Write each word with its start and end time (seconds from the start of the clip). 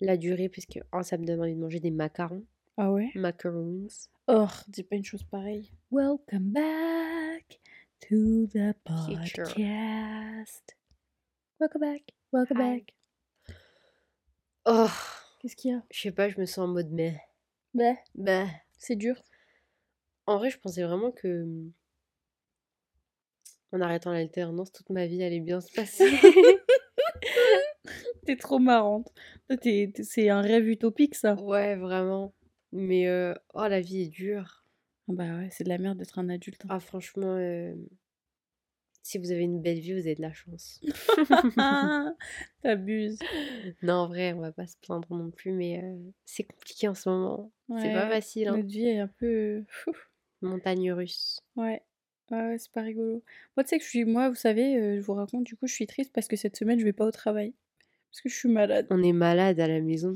la 0.00 0.16
durée 0.16 0.48
parce 0.48 0.66
que 0.66 0.78
oh, 0.92 1.02
ça 1.02 1.18
me 1.18 1.24
donne 1.24 1.40
envie 1.40 1.54
de 1.54 1.60
manger 1.60 1.80
des 1.80 1.90
macarons. 1.90 2.44
Ah 2.76 2.90
ouais? 2.90 3.10
Macarons. 3.14 3.86
Oh, 4.28 4.46
dis 4.68 4.82
pas 4.82 4.96
une 4.96 5.04
chose 5.04 5.22
pareille. 5.24 5.70
Welcome 5.90 6.50
back 6.52 7.60
to 8.08 8.46
the 8.48 8.74
podcast. 8.84 10.76
Welcome 11.60 11.80
back, 11.80 12.02
welcome 12.32 12.58
Hi. 12.58 12.78
back. 12.78 12.94
Oh, 14.66 14.88
Qu'est-ce 15.40 15.56
qu'il 15.56 15.70
y 15.72 15.74
a? 15.74 15.82
Je 15.90 16.00
sais 16.00 16.12
pas, 16.12 16.28
je 16.28 16.38
me 16.38 16.46
sens 16.46 16.58
en 16.58 16.68
mode 16.68 16.90
mais. 16.90 17.20
Bah, 17.74 17.94
Bah. 18.14 18.46
c'est 18.78 18.96
dur. 18.96 19.22
En 20.26 20.38
vrai, 20.38 20.50
je 20.50 20.58
pensais 20.58 20.82
vraiment 20.82 21.10
que 21.10 21.46
en 23.72 23.80
arrêtant 23.80 24.12
l'alternance, 24.12 24.72
toute 24.72 24.90
ma 24.90 25.06
vie 25.06 25.22
allait 25.22 25.40
bien 25.40 25.60
se 25.60 25.72
passer. 25.72 26.08
T'es 28.26 28.36
trop 28.36 28.58
marrante. 28.58 29.12
C'est 30.02 30.28
un 30.28 30.40
rêve 30.40 30.68
utopique, 30.68 31.14
ça. 31.14 31.34
ouais, 31.34 31.76
vraiment. 31.76 32.34
Mais 32.72 33.08
euh, 33.08 33.34
oh, 33.54 33.66
la 33.66 33.80
vie 33.80 34.02
est 34.02 34.08
dure. 34.08 34.64
Ah 35.08 35.12
Bah 35.14 35.36
ouais, 35.38 35.48
c'est 35.50 35.64
de 35.64 35.68
la 35.68 35.78
merde 35.78 35.98
d'être 35.98 36.18
un 36.18 36.28
adulte. 36.28 36.62
hein. 36.64 36.68
Ah, 36.70 36.80
franchement, 36.80 37.34
euh, 37.36 37.74
si 39.02 39.18
vous 39.18 39.32
avez 39.32 39.42
une 39.42 39.60
belle 39.60 39.80
vie, 39.80 39.92
vous 39.94 40.06
avez 40.06 40.14
de 40.14 40.22
la 40.22 40.32
chance. 40.32 40.80
T'abuses. 42.62 43.18
Non, 43.82 43.94
en 43.94 44.08
vrai, 44.08 44.32
on 44.34 44.40
va 44.40 44.52
pas 44.52 44.66
se 44.66 44.76
plaindre 44.76 45.12
non 45.14 45.30
plus, 45.30 45.52
mais 45.52 45.82
euh, 45.82 45.96
c'est 46.26 46.44
compliqué 46.44 46.86
en 46.86 46.94
ce 46.94 47.08
moment. 47.08 47.50
C'est 47.80 47.92
pas 47.92 48.08
facile, 48.08 48.48
hein. 48.48 48.56
Notre 48.56 48.68
vie 48.68 48.86
est 48.86 48.98
un 49.00 49.08
peu... 49.08 49.64
Montagne 50.42 50.92
russe. 50.92 51.40
Ouais. 51.56 51.82
Ouais, 52.30 52.38
ouais, 52.38 52.58
c'est 52.58 52.70
pas 52.72 52.82
rigolo. 52.82 53.22
Moi, 53.56 53.64
tu 53.64 53.70
sais 53.70 53.78
que 53.78 53.84
je 53.84 53.88
suis... 53.88 54.04
Moi, 54.04 54.28
vous 54.28 54.36
savez, 54.36 54.76
euh, 54.76 54.96
je 54.96 55.00
vous 55.00 55.14
raconte, 55.14 55.44
du 55.44 55.56
coup, 55.56 55.66
je 55.66 55.74
suis 55.74 55.86
triste 55.86 56.12
parce 56.12 56.28
que 56.28 56.36
cette 56.36 56.56
semaine, 56.56 56.78
je 56.78 56.84
vais 56.84 56.92
pas 56.92 57.04
au 57.06 57.10
travail. 57.10 57.54
Parce 58.10 58.20
que 58.22 58.28
je 58.28 58.34
suis 58.36 58.48
malade. 58.48 58.86
On 58.90 59.02
est 59.02 59.12
malade 59.12 59.60
à 59.60 59.68
la 59.68 59.80
maison. 59.80 60.14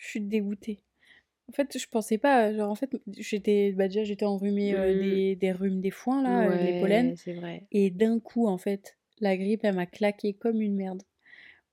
Je 0.00 0.06
suis 0.06 0.20
dégoûtée. 0.20 0.80
En 1.48 1.52
fait, 1.52 1.76
je 1.78 1.86
pensais 1.88 2.16
pas... 2.18 2.52
Genre, 2.54 2.70
en 2.70 2.74
fait, 2.74 2.90
j'étais... 3.18 3.72
Bah 3.72 3.88
déjà, 3.88 4.02
j'étais 4.04 4.24
enrhumée 4.24 4.74
euh, 4.74 4.94
Mm. 4.94 4.98
des... 5.00 5.36
des 5.36 5.52
rhumes 5.52 5.80
des 5.80 5.90
foins, 5.90 6.22
là, 6.22 6.48
euh, 6.50 6.64
les 6.64 6.80
pollens. 6.80 7.14
C'est 7.16 7.34
vrai. 7.34 7.66
Et 7.70 7.90
d'un 7.90 8.18
coup, 8.18 8.46
en 8.46 8.56
fait, 8.58 8.96
la 9.20 9.36
grippe, 9.36 9.60
elle 9.64 9.74
m'a 9.74 9.86
claqué 9.86 10.32
comme 10.32 10.60
une 10.62 10.74
merde. 10.74 11.02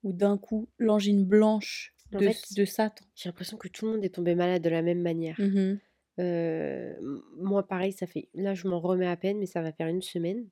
Ou 0.04 0.12
d'un 0.14 0.38
coup, 0.38 0.68
l'angine 0.78 1.24
blanche 1.26 1.94
En 2.14 2.20
de, 2.20 2.26
fait, 2.30 2.54
de 2.58 2.66
Satan. 2.66 3.06
J'ai 3.16 3.30
l'impression 3.30 3.56
que 3.58 3.68
tout 3.70 3.86
le 3.86 3.94
monde 3.94 4.04
est 4.04 4.10
tombé 4.16 4.36
malade 4.36 4.62
de 4.62 4.70
la 4.70 4.82
même 4.82 5.02
manière. 5.02 5.36
Mhm. 5.40 5.80
Euh, 6.20 6.94
m- 7.00 7.22
moi, 7.38 7.66
pareil, 7.68 7.94
ça 7.94 8.08
fait. 8.08 8.28
Là, 8.34 8.54
je 8.54 8.68
m'en 8.68 8.80
remets 8.80 9.08
à 9.08 9.16
peine, 9.16 9.38
mais 9.38 9.46
ça 9.46 9.62
va 9.62 9.72
faire 9.72 9.88
une 9.88 10.02
semaine 10.02 10.48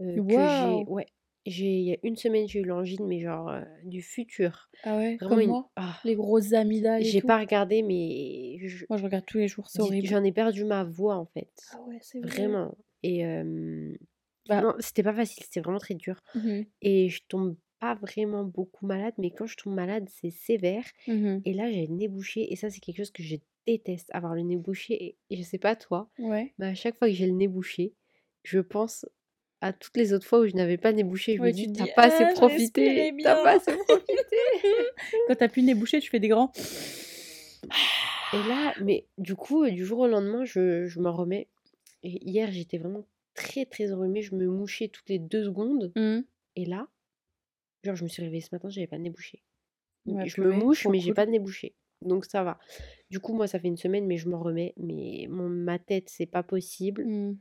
euh, 0.00 0.16
que 0.16 0.84
Ouais, 0.90 1.06
j'ai. 1.46 1.78
Il 1.78 1.84
y 1.84 1.92
a 1.92 1.96
une 2.02 2.16
semaine, 2.16 2.46
j'ai 2.48 2.60
eu 2.60 2.64
l'angine, 2.64 3.06
mais 3.06 3.20
genre 3.20 3.48
euh, 3.48 3.62
du 3.84 4.02
futur. 4.02 4.68
Ah 4.82 4.96
ouais, 4.96 5.16
Vraiment 5.16 5.28
comme 5.34 5.40
une. 5.40 5.48
moi 5.48 5.70
Ah, 5.76 5.98
Les 6.04 6.14
grosses 6.14 6.52
amygdales 6.52 7.02
j'ai 7.04 7.22
pas 7.22 7.38
regardé, 7.38 7.82
mais 7.82 8.58
je- 8.66 8.84
Moi, 8.88 8.98
je 8.98 9.04
regarde 9.04 9.24
tous 9.26 9.38
les 9.38 9.48
jours, 9.48 9.68
c'est 9.68 9.80
horrible. 9.80 10.06
j'en 10.06 10.22
ai 10.24 10.32
perdu 10.32 10.64
ma 10.64 10.84
voix 10.84 11.16
en 11.16 11.26
fait. 11.26 11.50
Ah 11.72 11.80
ouais, 11.88 11.98
c'est 12.02 12.20
vrai. 12.20 12.28
Vraiment. 12.30 12.76
Et 13.02 13.24
euh, 13.26 13.96
Bah, 14.48 14.60
non, 14.62 14.74
c'était 14.80 15.02
pas 15.02 15.14
facile, 15.14 15.42
c'était 15.44 15.60
vraiment 15.60 15.78
très 15.78 15.94
dur. 15.94 16.22
mhm, 16.34 16.64
Et 16.82 17.08
je 17.08 17.22
tombe 17.28 17.56
pas 17.80 17.94
vraiment 17.94 18.44
beaucoup 18.44 18.86
malade, 18.86 19.14
mais 19.18 19.30
quand 19.30 19.46
je 19.46 19.56
tombe 19.56 19.74
malade, 19.74 20.08
c'est 20.08 20.30
sévère. 20.30 20.84
mhm. 21.08 21.42
Et 21.44 21.52
là, 21.52 21.70
j'ai 21.70 21.86
le 21.86 21.94
nez 21.94 22.08
bouché, 22.08 22.52
et 22.52 22.56
ça, 22.56 22.70
c'est 22.70 22.80
quelque 22.80 22.98
chose 22.98 23.10
que 23.10 23.22
je 23.22 23.36
déteste, 23.66 24.08
avoir 24.14 24.34
le 24.34 24.42
nez 24.42 24.56
bouché. 24.56 24.94
Et, 25.04 25.16
et 25.30 25.36
je 25.36 25.42
sais 25.42 25.58
pas 25.58 25.74
toi, 25.76 26.08
Ouais. 26.18 26.54
mais 26.58 26.66
à 26.66 26.74
chaque 26.74 26.96
fois 26.96 27.08
que 27.08 27.14
j'ai 27.14 27.26
le 27.26 27.32
nez 27.32 27.48
bouché, 27.48 27.94
je 28.44 28.60
pense 28.60 29.04
à 29.60 29.72
toutes 29.72 29.96
les 29.96 30.12
autres 30.12 30.26
fois 30.26 30.40
où 30.40 30.46
je 30.46 30.54
n'avais 30.54 30.76
pas 30.76 30.90
le 30.90 30.96
nez 30.96 31.04
bouché. 31.04 31.34
Je 31.36 31.38
me 31.40 31.44
Ouais, 31.46 31.52
dis, 31.52 31.72
t'as 31.72 31.84
dis, 31.84 31.90
pas 31.94 32.02
assez 32.04 32.24
ah, 32.24 32.32
profité, 32.34 33.12
t'as 33.22 33.42
pas 33.42 33.52
assez 33.56 33.72
profité. 33.76 34.14
Quand 35.28 35.36
t'as 35.36 35.48
nez 35.56 35.74
bouché, 35.74 36.00
tu 36.00 36.10
fais 36.10 36.20
des 36.20 36.28
grands. 36.28 36.52
Et 38.32 38.48
là, 38.48 38.74
mais 38.82 39.06
du 39.18 39.34
coup, 39.34 39.64
euh, 39.64 39.70
du 39.70 39.84
jour 39.84 40.00
au 40.00 40.06
lendemain, 40.06 40.44
je, 40.44 40.86
je 40.86 41.00
m'en 41.00 41.12
remets. 41.12 41.48
Et 42.02 42.24
hier, 42.28 42.50
j'étais 42.50 42.78
vraiment 42.78 43.04
très 43.34 43.64
très 43.64 43.92
enrhumée. 43.92 44.22
Je 44.22 44.34
me 44.34 44.46
mouchais 44.46 44.88
toutes 44.88 45.08
les 45.08 45.18
deux 45.18 45.44
secondes. 45.44 45.92
Mhm. 45.96 46.24
Et 46.56 46.64
là, 46.64 46.88
genre, 47.82 47.96
je 47.96 48.04
me 48.04 48.08
suis 48.08 48.22
réveillée 48.22 48.42
ce 48.42 48.48
matin, 48.52 48.68
j'avais 48.68 48.86
pas 48.86 48.96
de 48.98 49.02
nez 49.02 49.10
bouché. 49.10 49.42
Ouais, 50.06 50.28
Je 50.28 50.40
me 50.40 50.52
mouche, 50.52 50.86
mais 50.86 50.98
j'ai 50.98 51.06
cool. 51.08 51.14
pas 51.14 51.26
de 51.26 51.30
nez 51.30 51.38
bouché. 51.38 51.74
Donc 52.02 52.26
ça 52.26 52.44
va. 52.44 52.58
Du 53.10 53.20
coup, 53.20 53.32
moi, 53.34 53.46
ça 53.46 53.58
fait 53.58 53.68
une 53.68 53.76
semaine, 53.76 54.06
mais 54.06 54.18
je 54.18 54.28
m'en 54.28 54.40
remets. 54.40 54.74
Mais 54.76 55.26
mon, 55.30 55.48
ma 55.48 55.78
tête, 55.78 56.08
c'est 56.08 56.26
pas 56.26 56.42
possible. 56.42 57.04
Mhm. 57.04 57.38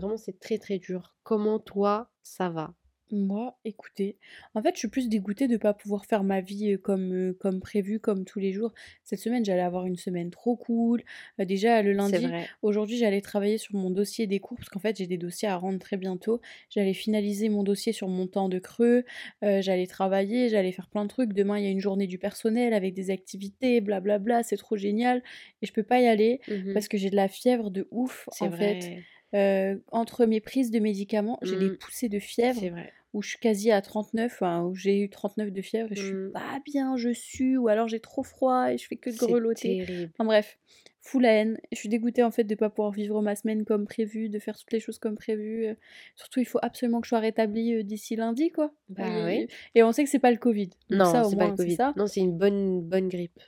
Vraiment, 0.00 0.16
c'est 0.16 0.40
très 0.40 0.58
très 0.58 0.78
dur. 0.80 1.16
Comment 1.22 1.60
toi, 1.60 2.10
ça 2.22 2.48
va? 2.50 2.74
Moi, 3.12 3.58
écoutez, 3.64 4.18
en 4.54 4.62
fait, 4.62 4.74
je 4.76 4.78
suis 4.78 4.88
plus 4.88 5.08
dégoûtée 5.08 5.48
de 5.48 5.56
pas 5.56 5.74
pouvoir 5.74 6.06
faire 6.06 6.22
ma 6.22 6.40
vie 6.40 6.78
comme, 6.80 7.12
euh, 7.12 7.32
comme 7.40 7.58
prévu, 7.58 7.98
comme 7.98 8.24
tous 8.24 8.38
les 8.38 8.52
jours. 8.52 8.72
Cette 9.02 9.18
semaine, 9.18 9.44
j'allais 9.44 9.62
avoir 9.62 9.84
une 9.86 9.96
semaine 9.96 10.30
trop 10.30 10.54
cool. 10.54 11.02
Euh, 11.40 11.44
déjà, 11.44 11.82
le 11.82 11.90
C'est 11.90 11.96
lundi, 11.96 12.24
vrai. 12.28 12.48
aujourd'hui, 12.62 12.96
j'allais 12.98 13.20
travailler 13.20 13.58
sur 13.58 13.74
mon 13.74 13.90
dossier 13.90 14.28
des 14.28 14.38
cours, 14.38 14.58
parce 14.58 14.68
qu'en 14.68 14.78
fait, 14.78 14.96
j'ai 14.96 15.08
des 15.08 15.18
dossiers 15.18 15.48
à 15.48 15.56
rendre 15.56 15.80
très 15.80 15.96
bientôt. 15.96 16.40
J'allais 16.68 16.94
finaliser 16.94 17.48
mon 17.48 17.64
dossier 17.64 17.92
sur 17.92 18.06
mon 18.06 18.28
temps 18.28 18.48
de 18.48 18.60
creux. 18.60 19.04
euh, 19.42 19.60
j'allais 19.60 19.88
travailler, 19.88 20.48
j'allais 20.48 20.70
faire 20.70 20.88
plein 20.88 21.02
de 21.02 21.08
trucs. 21.08 21.32
Demain, 21.32 21.58
il 21.58 21.64
y 21.64 21.66
a 21.66 21.70
une 21.70 21.80
journée 21.80 22.06
du 22.06 22.18
personnel 22.18 22.72
avec 22.74 22.94
des 22.94 23.10
activités, 23.10 23.80
blablabla. 23.80 24.44
C'est 24.44 24.56
trop 24.56 24.76
génial. 24.76 25.24
Et 25.62 25.66
je 25.66 25.72
peux 25.72 25.82
pas 25.82 26.00
y 26.00 26.06
aller 26.06 26.40
Mhm. 26.46 26.72
parce 26.74 26.86
que 26.86 26.96
j'ai 26.96 27.10
de 27.10 27.16
la 27.16 27.26
fièvre 27.26 27.70
de 27.72 27.88
ouf, 27.90 28.28
en 28.38 28.52
fait. 28.52 28.92
Euh, 29.34 29.76
entre 29.92 30.26
mes 30.26 30.40
prises 30.40 30.70
de 30.70 30.78
médicaments, 30.80 31.38
j'ai 31.42 31.56
des 31.56 31.70
Mm. 31.70 31.76
poussées 31.78 32.08
de 32.08 32.18
fièvre 32.18 32.60
vrai. 32.68 32.92
où 33.12 33.22
je 33.22 33.30
suis 33.30 33.38
quasi 33.38 33.70
à 33.72 33.80
39, 33.82 34.32
enfin, 34.34 34.64
où 34.64 34.74
j'ai 34.74 35.00
eu 35.00 35.08
39 35.10 35.50
de 35.52 35.62
fièvre 35.62 35.90
et 35.92 35.96
je 35.96 36.04
suis 36.04 36.14
Mm. 36.14 36.32
pas 36.32 36.58
bien, 36.64 36.96
je 36.96 37.12
sue, 37.12 37.56
ou 37.56 37.68
alors 37.68 37.88
j'ai 37.88 38.00
trop 38.00 38.22
froid 38.22 38.72
et 38.72 38.78
je 38.78 38.86
fais 38.86 38.96
que 38.96 39.10
de 39.10 39.14
C'est 39.16 39.26
grelotter. 39.26 39.84
terrible. 39.84 40.10
Enfin 40.14 40.24
bref, 40.24 40.58
fou 41.00 41.18
la 41.20 41.32
haine. 41.32 41.58
Je 41.72 41.76
suis 41.78 41.88
dégoûtée 41.88 42.22
en 42.24 42.30
fait 42.30 42.44
de 42.44 42.54
pas 42.54 42.70
pouvoir 42.70 42.90
vivre 42.92 43.20
ma 43.22 43.34
semaine 43.36 43.64
comme 43.64 43.86
prévu, 43.86 44.28
de 44.28 44.38
faire 44.38 44.56
toutes 44.58 44.72
les 44.72 44.80
choses 44.80 44.98
comme 44.98 45.16
prévu. 45.16 45.66
euh. 45.66 45.74
Surtout, 46.16 46.40
il 46.40 46.44
faut 46.46 46.58
absolument 46.62 47.00
que 47.00 47.06
je 47.06 47.10
sois 47.10 47.18
rétablie 47.20 47.74
euh, 47.74 47.82
d'ici 47.84 48.14
lundi, 48.16 48.50
quoi. 48.50 48.72
Bah 48.88 49.06
et, 49.32 49.38
oui. 49.42 49.48
et 49.76 49.82
on 49.84 49.90
sait 49.92 50.04
que 50.04 50.10
c'est 50.10 50.18
pas 50.20 50.30
le 50.32 50.36
Covid. 50.38 50.68
Donc 50.88 50.98
Non, 50.98 51.04
c'est 51.28 51.36
pas 51.36 51.48
le 51.48 51.56
Covid. 51.56 51.76
Non, 51.96 52.06
c'est 52.06 52.20
une 52.20 52.36
bonne, 52.36 52.80
bonne 52.82 53.08
grippe. 53.08 53.40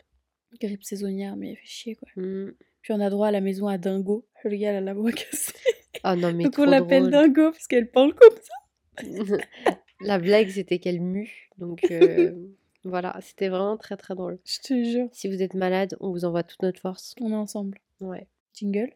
Grippe 0.60 0.84
saisonnière, 0.84 1.34
mais 1.36 1.54
fait 1.56 1.66
chier, 1.66 1.94
quoi. 1.96 2.08
Mm. 2.16 2.52
Puis 2.82 2.92
on 2.92 3.00
a 3.00 3.10
droit 3.10 3.28
à 3.28 3.30
la 3.30 3.40
maison 3.40 3.68
à 3.68 3.78
Dingo. 3.78 4.24
Le 4.44 4.56
gars, 4.56 4.70
elle 4.70 4.76
a 4.76 4.80
la 4.80 4.94
voix 4.94 5.12
cassée. 5.12 5.52
Ah 6.02 6.16
non, 6.16 6.32
mais 6.32 6.44
Donc 6.44 6.58
on 6.58 6.64
l'appelle. 6.64 7.10
Dingo 7.10 7.52
parce 7.52 7.66
qu'elle 7.68 7.90
parle 7.90 8.14
comme 8.14 8.36
ça. 8.36 8.52
La 10.00 10.18
blague, 10.18 10.48
c'était 10.48 10.80
qu'elle 10.80 11.00
mue. 11.00 11.48
Donc 11.58 11.84
euh, 11.92 12.32
voilà, 12.84 13.16
c'était 13.20 13.48
vraiment 13.48 13.76
très 13.76 13.96
très 13.96 14.16
drôle. 14.16 14.38
Je 14.44 14.58
te 14.58 14.84
jure. 14.84 15.08
Si 15.12 15.28
vous 15.28 15.42
êtes 15.42 15.54
malade, 15.54 15.96
on 16.00 16.10
vous 16.10 16.24
envoie 16.24 16.42
toute 16.42 16.62
notre 16.62 16.80
force. 16.80 17.14
On 17.20 17.30
est 17.30 17.36
ensemble. 17.36 17.78
Ouais. 18.00 18.26
Jingle. 18.54 18.90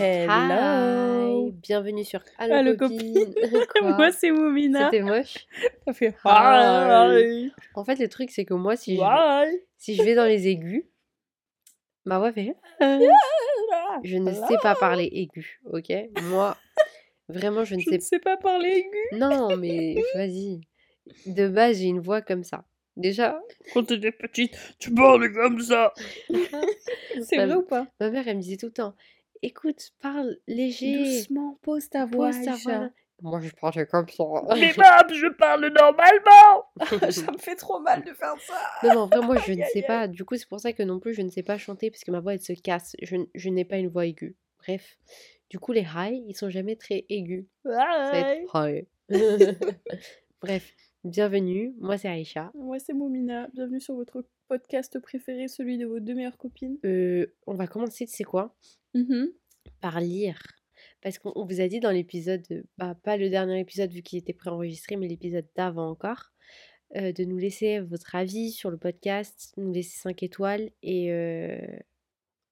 Hello. 0.00 1.48
Hi 1.48 1.52
Bienvenue 1.60 2.04
sur 2.04 2.20
Allo, 2.38 2.54
Allo, 2.54 2.76
copine. 2.76 3.34
Quoi 3.72 3.80
Moi, 3.96 4.12
c'est 4.12 4.30
Moumina. 4.30 4.84
C'était 4.84 5.02
moche. 5.02 5.46
Ça 5.86 5.92
fait 5.92 6.14
Hi. 6.24 7.50
En 7.74 7.84
fait, 7.84 7.98
le 7.98 8.08
truc, 8.08 8.30
c'est 8.30 8.44
que 8.44 8.54
moi, 8.54 8.76
si 8.76 8.96
je, 8.96 9.58
si 9.76 9.96
je 9.96 10.02
vais 10.02 10.14
dans 10.14 10.26
les 10.26 10.46
aigus, 10.46 10.84
ma 12.04 12.18
voix 12.18 12.32
fait... 12.32 12.54
Je 14.04 14.18
ne 14.18 14.32
sais 14.32 14.56
pas 14.62 14.76
parler 14.76 15.10
aigu, 15.12 15.60
ok? 15.64 15.92
Moi, 16.22 16.56
vraiment, 17.28 17.64
je 17.64 17.74
ne 17.74 17.80
Je 17.80 17.90
sais 17.90 17.96
ne 17.96 18.00
sais 18.00 18.18
pas 18.20 18.36
parler 18.36 18.68
aigu. 18.68 19.18
Non, 19.18 19.56
mais 19.56 19.96
vas-y. 20.14 20.60
De 21.26 21.48
base, 21.48 21.78
j'ai 21.78 21.86
une 21.86 22.00
voix 22.00 22.22
comme 22.22 22.44
ça. 22.44 22.64
Déjà, 22.96 23.40
Quand 23.74 23.84
t'étais 23.84 24.12
petite, 24.12 24.56
tu 24.78 24.92
parlais 24.92 25.32
comme 25.32 25.60
ça. 25.60 25.92
C'est 27.22 27.36
vrai 27.44 27.54
ou 27.54 27.62
pas? 27.62 27.86
ma 28.00 28.10
mère, 28.10 28.26
elle 28.26 28.36
me 28.36 28.42
disait 28.42 28.56
tout 28.56 28.66
le 28.66 28.72
temps 28.72 28.94
Écoute, 29.42 29.90
parle 30.00 30.36
léger. 30.46 30.98
Doucement, 30.98 31.58
pose 31.62 31.88
ta 31.88 32.04
voix. 32.04 32.30
pose 32.30 32.44
ta 32.44 32.56
voix. 32.56 32.90
Moi, 33.20 33.40
je 33.40 33.50
parlais 33.60 33.86
comme 33.86 34.08
ça. 34.08 34.24
Mais 34.54 34.72
mam, 34.78 35.12
je 35.12 35.26
parle 35.36 35.66
normalement. 35.66 36.66
ça 37.10 37.32
me 37.32 37.38
fait 37.38 37.56
trop 37.56 37.80
mal 37.80 38.04
de 38.04 38.12
faire 38.12 38.34
ça. 38.40 38.60
Non, 38.84 38.90
mais 38.90 38.96
en 38.96 39.06
vrai, 39.06 39.26
moi, 39.26 39.36
je 39.44 39.52
ne 39.52 39.64
sais 39.72 39.82
pas. 39.82 40.06
Du 40.06 40.24
coup, 40.24 40.36
c'est 40.36 40.48
pour 40.48 40.60
ça 40.60 40.72
que 40.72 40.82
non 40.82 41.00
plus, 41.00 41.14
je 41.14 41.22
ne 41.22 41.30
sais 41.30 41.42
pas 41.42 41.58
chanter 41.58 41.90
parce 41.90 42.04
que 42.04 42.10
ma 42.10 42.20
voix, 42.20 42.34
elle 42.34 42.40
se 42.40 42.52
casse. 42.52 42.94
Je, 43.02 43.16
je 43.34 43.48
n'ai 43.50 43.64
pas 43.64 43.78
une 43.78 43.88
voix 43.88 44.06
aiguë. 44.06 44.36
Bref. 44.60 44.98
Du 45.50 45.58
coup, 45.58 45.72
les 45.72 45.86
high, 45.96 46.22
ils 46.28 46.36
sont 46.36 46.50
jamais 46.50 46.76
très 46.76 47.06
aigus. 47.08 47.46
Ça 47.64 47.70
va 47.70 48.12
Hi. 48.12 48.42
être 48.42 48.54
high. 48.54 48.86
Bref, 50.42 50.72
bienvenue. 51.04 51.74
Moi, 51.80 51.96
c'est 51.96 52.08
Aïcha. 52.08 52.52
Moi, 52.54 52.78
c'est 52.78 52.92
Moumina. 52.92 53.48
Bienvenue 53.54 53.80
sur 53.80 53.94
votre 53.94 54.24
podcast 54.48 54.98
préféré, 55.00 55.46
celui 55.48 55.78
de 55.78 55.86
vos 55.86 56.00
deux 56.00 56.14
meilleures 56.14 56.38
copines? 56.38 56.78
Euh, 56.84 57.26
on 57.46 57.54
va 57.54 57.66
commencer, 57.66 58.06
tu 58.06 58.12
sais 58.14 58.24
quoi? 58.24 58.56
Mhm. 58.94 59.28
Par 59.80 60.00
lire. 60.00 60.40
Parce 61.02 61.18
qu'on 61.18 61.32
on 61.36 61.44
vous 61.44 61.60
a 61.60 61.68
dit 61.68 61.80
dans 61.80 61.90
l'épisode, 61.90 62.42
bah, 62.76 62.94
pas 63.02 63.16
le 63.16 63.30
dernier 63.30 63.60
épisode 63.60 63.90
vu 63.90 64.02
qu'il 64.02 64.18
était 64.18 64.32
préenregistré, 64.32 64.96
mais 64.96 65.06
l'épisode 65.08 65.46
d'avant 65.56 65.88
encore, 65.90 66.32
euh, 66.96 67.12
de 67.12 67.24
nous 67.24 67.36
laisser 67.38 67.80
votre 67.80 68.14
avis 68.14 68.50
sur 68.50 68.70
le 68.70 68.78
podcast, 68.78 69.52
nous 69.56 69.72
laisser 69.72 69.98
5 69.98 70.22
étoiles. 70.22 70.70
Et 70.82 71.12
euh, 71.12 71.58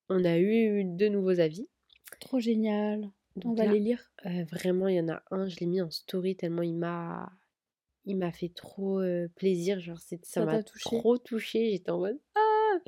on 0.08 0.24
a 0.24 0.38
eu 0.38 0.84
de 0.84 1.08
nouveaux 1.08 1.40
avis. 1.40 1.68
Trop 2.20 2.38
génial. 2.38 3.10
On 3.36 3.40
Donc 3.40 3.58
va 3.58 3.66
là, 3.66 3.72
les 3.72 3.80
lire. 3.80 4.10
vraiment, 4.50 4.88
il 4.88 4.96
y 4.96 5.00
en 5.00 5.08
a 5.08 5.22
un, 5.30 5.48
je 5.48 5.56
l'ai 5.60 5.66
mis 5.66 5.80
en 5.80 5.90
story 5.90 6.36
tellement 6.36 6.62
il 6.62 6.74
m'a 6.74 7.30
il 8.06 8.16
m'a 8.16 8.32
fait 8.32 8.48
trop 8.54 9.00
euh, 9.00 9.28
plaisir. 9.36 9.80
Genre, 9.80 9.98
c'est- 10.00 10.24
ça 10.24 10.44
m'a 10.44 10.62
touché? 10.62 10.82
trop 10.84 11.18
touchée. 11.18 11.70
J'étais 11.70 11.90
en 11.90 11.98
mode 11.98 12.18
Ah 12.34 12.78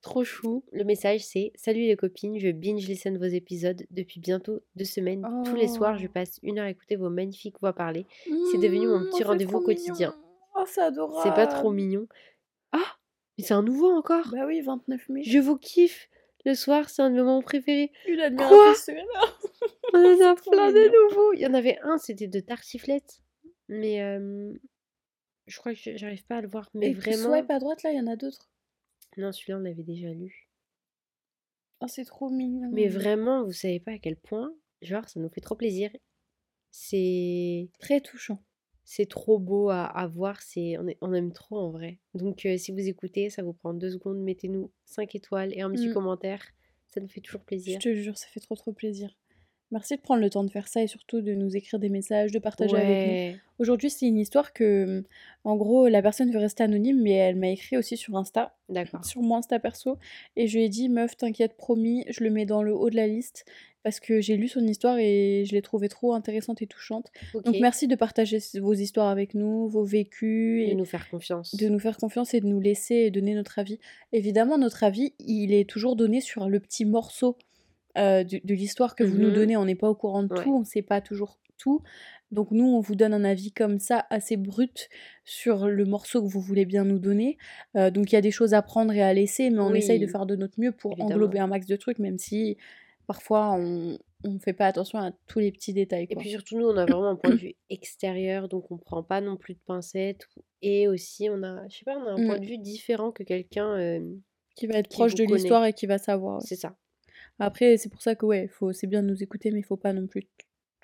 Trop 0.00 0.22
chou. 0.24 0.64
Le 0.72 0.84
message, 0.84 1.20
c'est 1.24 1.50
Salut 1.54 1.80
les 1.86 1.96
copines, 1.96 2.38
je 2.38 2.48
binge 2.50 2.86
listen 2.86 3.16
vos 3.16 3.24
épisodes 3.24 3.84
depuis 3.90 4.20
bientôt 4.20 4.60
deux 4.76 4.84
semaines. 4.84 5.26
Tous 5.46 5.54
les 5.56 5.68
soirs, 5.68 5.96
je 5.98 6.06
Oh. 6.06 6.10
passe 6.12 6.38
une 6.42 6.58
heure 6.58 6.66
à 6.66 6.70
écouter 6.70 6.96
vos 6.96 7.08
magnifiques 7.08 7.58
voix 7.60 7.72
parler. 7.72 8.06
C'est 8.52 8.58
devenu 8.58 8.86
mon 8.86 8.98
Mmh, 9.00 9.10
petit 9.10 9.24
rendez-vous 9.24 9.60
quotidien. 9.60 10.14
Oh, 10.56 10.64
c'est 10.66 10.82
adorable. 10.82 11.20
C'est 11.22 11.34
pas 11.34 11.46
trop 11.46 11.70
mignon. 11.72 12.06
Ah 12.72 12.96
Mais 13.38 13.44
c'est 13.44 13.54
un 13.54 13.62
nouveau 13.62 13.90
encore 13.90 14.28
Bah 14.32 14.44
oui, 14.46 14.60
29 14.60 15.08
mai. 15.08 15.22
Je 15.24 15.38
vous 15.38 15.56
kiffe 15.56 16.08
Le 16.44 16.54
soir, 16.54 16.90
c'est 16.90 17.00
un 17.00 17.08
de 17.08 17.14
mes 17.14 17.22
moments 17.22 17.40
préférés. 17.42 17.90
Quoi? 18.36 18.74
secrète. 18.74 19.04
On 19.94 19.98
en 19.98 20.20
a 20.32 20.34
plein 20.34 20.70
de 20.72 21.08
nouveaux. 21.08 21.32
Il 21.32 21.40
y 21.40 21.46
en 21.46 21.54
avait 21.54 21.78
un, 21.82 21.96
c'était 21.96 22.26
de 22.26 22.40
Tartiflette. 22.40 23.22
Mais 23.68 24.02
euh, 24.02 24.52
je 25.46 25.58
crois 25.58 25.72
que 25.74 25.78
je- 25.80 25.96
j'arrive 25.96 26.24
pas 26.26 26.38
à 26.38 26.40
le 26.40 26.48
voir. 26.48 26.70
Mais 26.74 26.90
Et 26.90 26.94
vraiment. 26.94 27.30
swipe 27.34 27.50
à 27.50 27.58
droite, 27.58 27.82
là, 27.82 27.92
il 27.92 27.96
y 27.96 28.00
en 28.00 28.06
a 28.06 28.16
d'autres. 28.16 28.50
Non, 29.16 29.32
celui-là, 29.32 29.58
on 29.58 29.62
l'avait 29.62 29.82
déjà 29.84 30.12
lu. 30.12 30.48
Oh, 31.80 31.86
c'est 31.88 32.04
trop 32.04 32.30
mignon. 32.30 32.70
Mais 32.72 32.88
vraiment, 32.88 33.44
vous 33.44 33.52
savez 33.52 33.80
pas 33.80 33.92
à 33.92 33.98
quel 33.98 34.16
point, 34.16 34.54
genre, 34.82 35.08
ça 35.08 35.20
nous 35.20 35.28
fait 35.28 35.40
trop 35.40 35.54
plaisir. 35.56 35.90
C'est 36.70 37.68
Très 37.78 38.00
touchant. 38.00 38.42
c'est 38.84 39.08
trop 39.08 39.38
beau 39.38 39.70
à, 39.70 39.84
à 39.84 40.06
voir, 40.06 40.42
c'est 40.42 40.76
on, 40.78 40.88
est- 40.88 40.98
on 41.00 41.12
aime 41.14 41.32
trop 41.32 41.56
en 41.58 41.70
vrai. 41.70 42.00
Donc 42.14 42.44
euh, 42.46 42.56
si 42.58 42.72
vous 42.72 42.86
écoutez, 42.88 43.30
ça 43.30 43.42
vous 43.42 43.52
prend 43.52 43.72
deux 43.74 43.90
secondes, 43.92 44.18
mettez-nous 44.18 44.72
5 44.84 45.14
étoiles 45.14 45.52
et 45.54 45.60
un 45.62 45.70
petit 45.70 45.88
Mm. 45.88 45.94
commentaire. 45.94 46.44
Ça 46.88 47.00
nous 47.00 47.08
fait 47.08 47.20
toujours 47.20 47.40
Je 47.42 47.46
plaisir. 47.46 47.78
te 47.78 47.94
jure, 47.94 48.16
ça 48.18 48.26
fait 48.28 48.40
trop 48.40 48.56
trop 48.56 48.72
plaisir. 48.72 49.14
Merci 49.70 49.96
de 49.96 50.00
prendre 50.00 50.20
le 50.20 50.30
temps 50.30 50.44
de 50.44 50.50
faire 50.50 50.68
ça 50.68 50.82
et 50.82 50.86
surtout 50.86 51.20
de 51.20 51.32
nous 51.34 51.56
écrire 51.56 51.80
des 51.80 51.88
messages, 51.88 52.30
de 52.30 52.38
partager 52.38 52.76
avec 52.76 53.32
nous. 53.34 53.38
Aujourd'hui, 53.58 53.90
c'est 53.90 54.06
une 54.06 54.18
histoire 54.18 54.52
que, 54.52 55.04
en 55.44 55.56
gros, 55.56 55.88
la 55.88 56.02
personne 56.02 56.30
veut 56.30 56.38
rester 56.38 56.62
anonyme, 56.62 57.00
mais 57.02 57.12
elle 57.12 57.36
m'a 57.36 57.48
écrit 57.48 57.76
aussi 57.76 57.96
sur 57.96 58.16
Insta, 58.16 58.54
d'accord. 58.68 59.04
sur 59.04 59.22
mon 59.22 59.36
Insta 59.36 59.58
perso, 59.58 59.98
et 60.36 60.46
je 60.46 60.58
lui 60.58 60.64
ai 60.64 60.68
dit, 60.68 60.88
meuf, 60.88 61.16
t'inquiète, 61.16 61.56
promis, 61.56 62.04
je 62.08 62.22
le 62.22 62.30
mets 62.30 62.46
dans 62.46 62.62
le 62.62 62.74
haut 62.74 62.90
de 62.90 62.96
la 62.96 63.06
liste, 63.06 63.44
parce 63.84 64.00
que 64.00 64.20
j'ai 64.20 64.36
lu 64.36 64.48
son 64.48 64.66
histoire 64.66 64.96
et 64.98 65.44
je 65.46 65.52
l'ai 65.52 65.62
trouvée 65.62 65.88
trop 65.88 66.14
intéressante 66.14 66.62
et 66.62 66.66
touchante. 66.66 67.12
Donc 67.34 67.56
merci 67.60 67.86
de 67.86 67.94
partager 67.94 68.38
vos 68.60 68.72
histoires 68.72 69.08
avec 69.08 69.34
nous, 69.34 69.68
vos 69.68 69.84
vécus, 69.84 70.66
De 70.66 70.72
et 70.72 70.74
nous 70.74 70.86
faire 70.86 71.08
confiance. 71.10 71.54
de 71.54 71.68
nous 71.68 71.78
faire 71.78 71.96
confiance 71.98 72.32
et 72.32 72.40
de 72.40 72.46
nous 72.46 72.60
laisser 72.60 73.10
donner 73.10 73.34
notre 73.34 73.58
avis. 73.58 73.78
Évidemment, 74.12 74.56
notre 74.56 74.84
avis, 74.84 75.12
il 75.18 75.52
est 75.52 75.68
toujours 75.68 75.96
donné 75.96 76.20
sur 76.20 76.48
le 76.48 76.60
petit 76.60 76.86
morceau 76.86 77.36
euh, 77.98 78.24
de, 78.24 78.40
de 78.42 78.54
l'histoire 78.54 78.94
que 78.96 79.04
vous 79.04 79.16
nous 79.18 79.28
Mhm. 79.28 79.34
donnez. 79.34 79.56
On 79.56 79.64
n'est 79.64 79.74
pas 79.74 79.88
au 79.88 79.94
courant 79.94 80.22
de 80.22 80.32
Ouais. 80.34 80.42
tout, 80.42 80.54
on 80.54 80.60
ne 80.60 80.64
sait 80.64 80.82
pas 80.82 81.00
toujours 81.00 81.38
tout. 81.58 81.82
Donc 82.32 82.50
nous, 82.50 82.64
on 82.66 82.80
vous 82.80 82.96
donne 82.96 83.14
un 83.14 83.22
avis 83.24 83.52
comme 83.52 83.78
ça, 83.78 84.06
assez 84.10 84.36
brut, 84.36 84.88
sur 85.24 85.68
le 85.68 85.84
morceau 85.84 86.20
que 86.22 86.28
vous 86.28 86.40
voulez 86.40 86.64
bien 86.64 86.84
nous 86.84 86.98
donner. 86.98 87.38
Euh, 87.76 87.90
donc 87.90 88.10
il 88.10 88.16
y 88.16 88.18
a 88.18 88.20
des 88.20 88.32
choses 88.32 88.54
à 88.54 88.62
prendre 88.62 88.92
et 88.92 89.02
à 89.02 89.12
laisser, 89.14 89.50
mais 89.50 89.60
on 89.60 89.72
essaye 89.74 90.00
de 90.00 90.06
faire 90.08 90.26
de 90.26 90.34
notre 90.34 90.58
mieux 90.58 90.72
pour 90.72 90.92
évidemment. 90.92 91.14
englober 91.14 91.38
un 91.38 91.46
max 91.46 91.66
de 91.66 91.76
trucs, 91.76 91.98
même 92.00 92.18
si 92.18 92.56
parfois 93.06 93.52
on 93.52 93.98
ne 94.24 94.38
fait 94.38 94.52
pas 94.54 94.66
attention 94.66 94.98
à 94.98 95.12
tous 95.28 95.38
les 95.38 95.52
petits 95.52 95.72
détails. 95.74 96.06
Et 96.10 96.16
puis 96.16 96.30
surtout, 96.30 96.58
nous, 96.58 96.66
on 96.66 96.76
a 96.76 96.86
vraiment 96.86 97.08
un 97.10 97.16
point 97.16 97.30
de 97.30 97.36
vue 97.36 97.54
extérieur, 97.70 98.48
donc 98.48 98.70
on 98.72 98.78
prend 98.78 99.02
pas 99.04 99.20
non 99.20 99.36
plus 99.36 99.54
de 99.54 99.60
pincettes. 99.66 100.26
Et 100.62 100.88
aussi, 100.88 101.28
on 101.30 101.42
a, 101.44 101.68
je 101.68 101.76
sais 101.78 101.84
pas, 101.84 101.96
on 101.98 102.06
a 102.08 102.12
un 102.12 102.26
point 102.26 102.36
Mm. 102.38 102.40
de 102.40 102.46
vue 102.46 102.58
différent 102.58 103.12
que 103.12 103.22
quelqu'un 103.22 103.76
euh, 103.78 104.00
Qui 104.56 104.66
va 104.66 104.78
être 104.78 104.88
qui 104.88 104.96
proche 104.96 105.14
de 105.14 105.24
l'histoire 105.24 105.64
et 105.66 105.72
qui 105.72 105.86
va 105.86 105.98
savoir. 105.98 106.40
C'est 106.42 106.56
ça. 106.56 106.74
Après, 107.38 107.76
c'est 107.76 107.88
pour 107.90 108.02
ça 108.02 108.14
que 108.14 108.26
ouais, 108.26 108.48
faut, 108.48 108.72
c'est 108.72 108.86
bien 108.86 109.02
de 109.02 109.08
nous 109.08 109.22
écouter, 109.22 109.50
mais 109.50 109.60
il 109.60 109.64
faut 109.64 109.76
pas 109.76 109.92
non 109.92 110.06
plus 110.06 110.28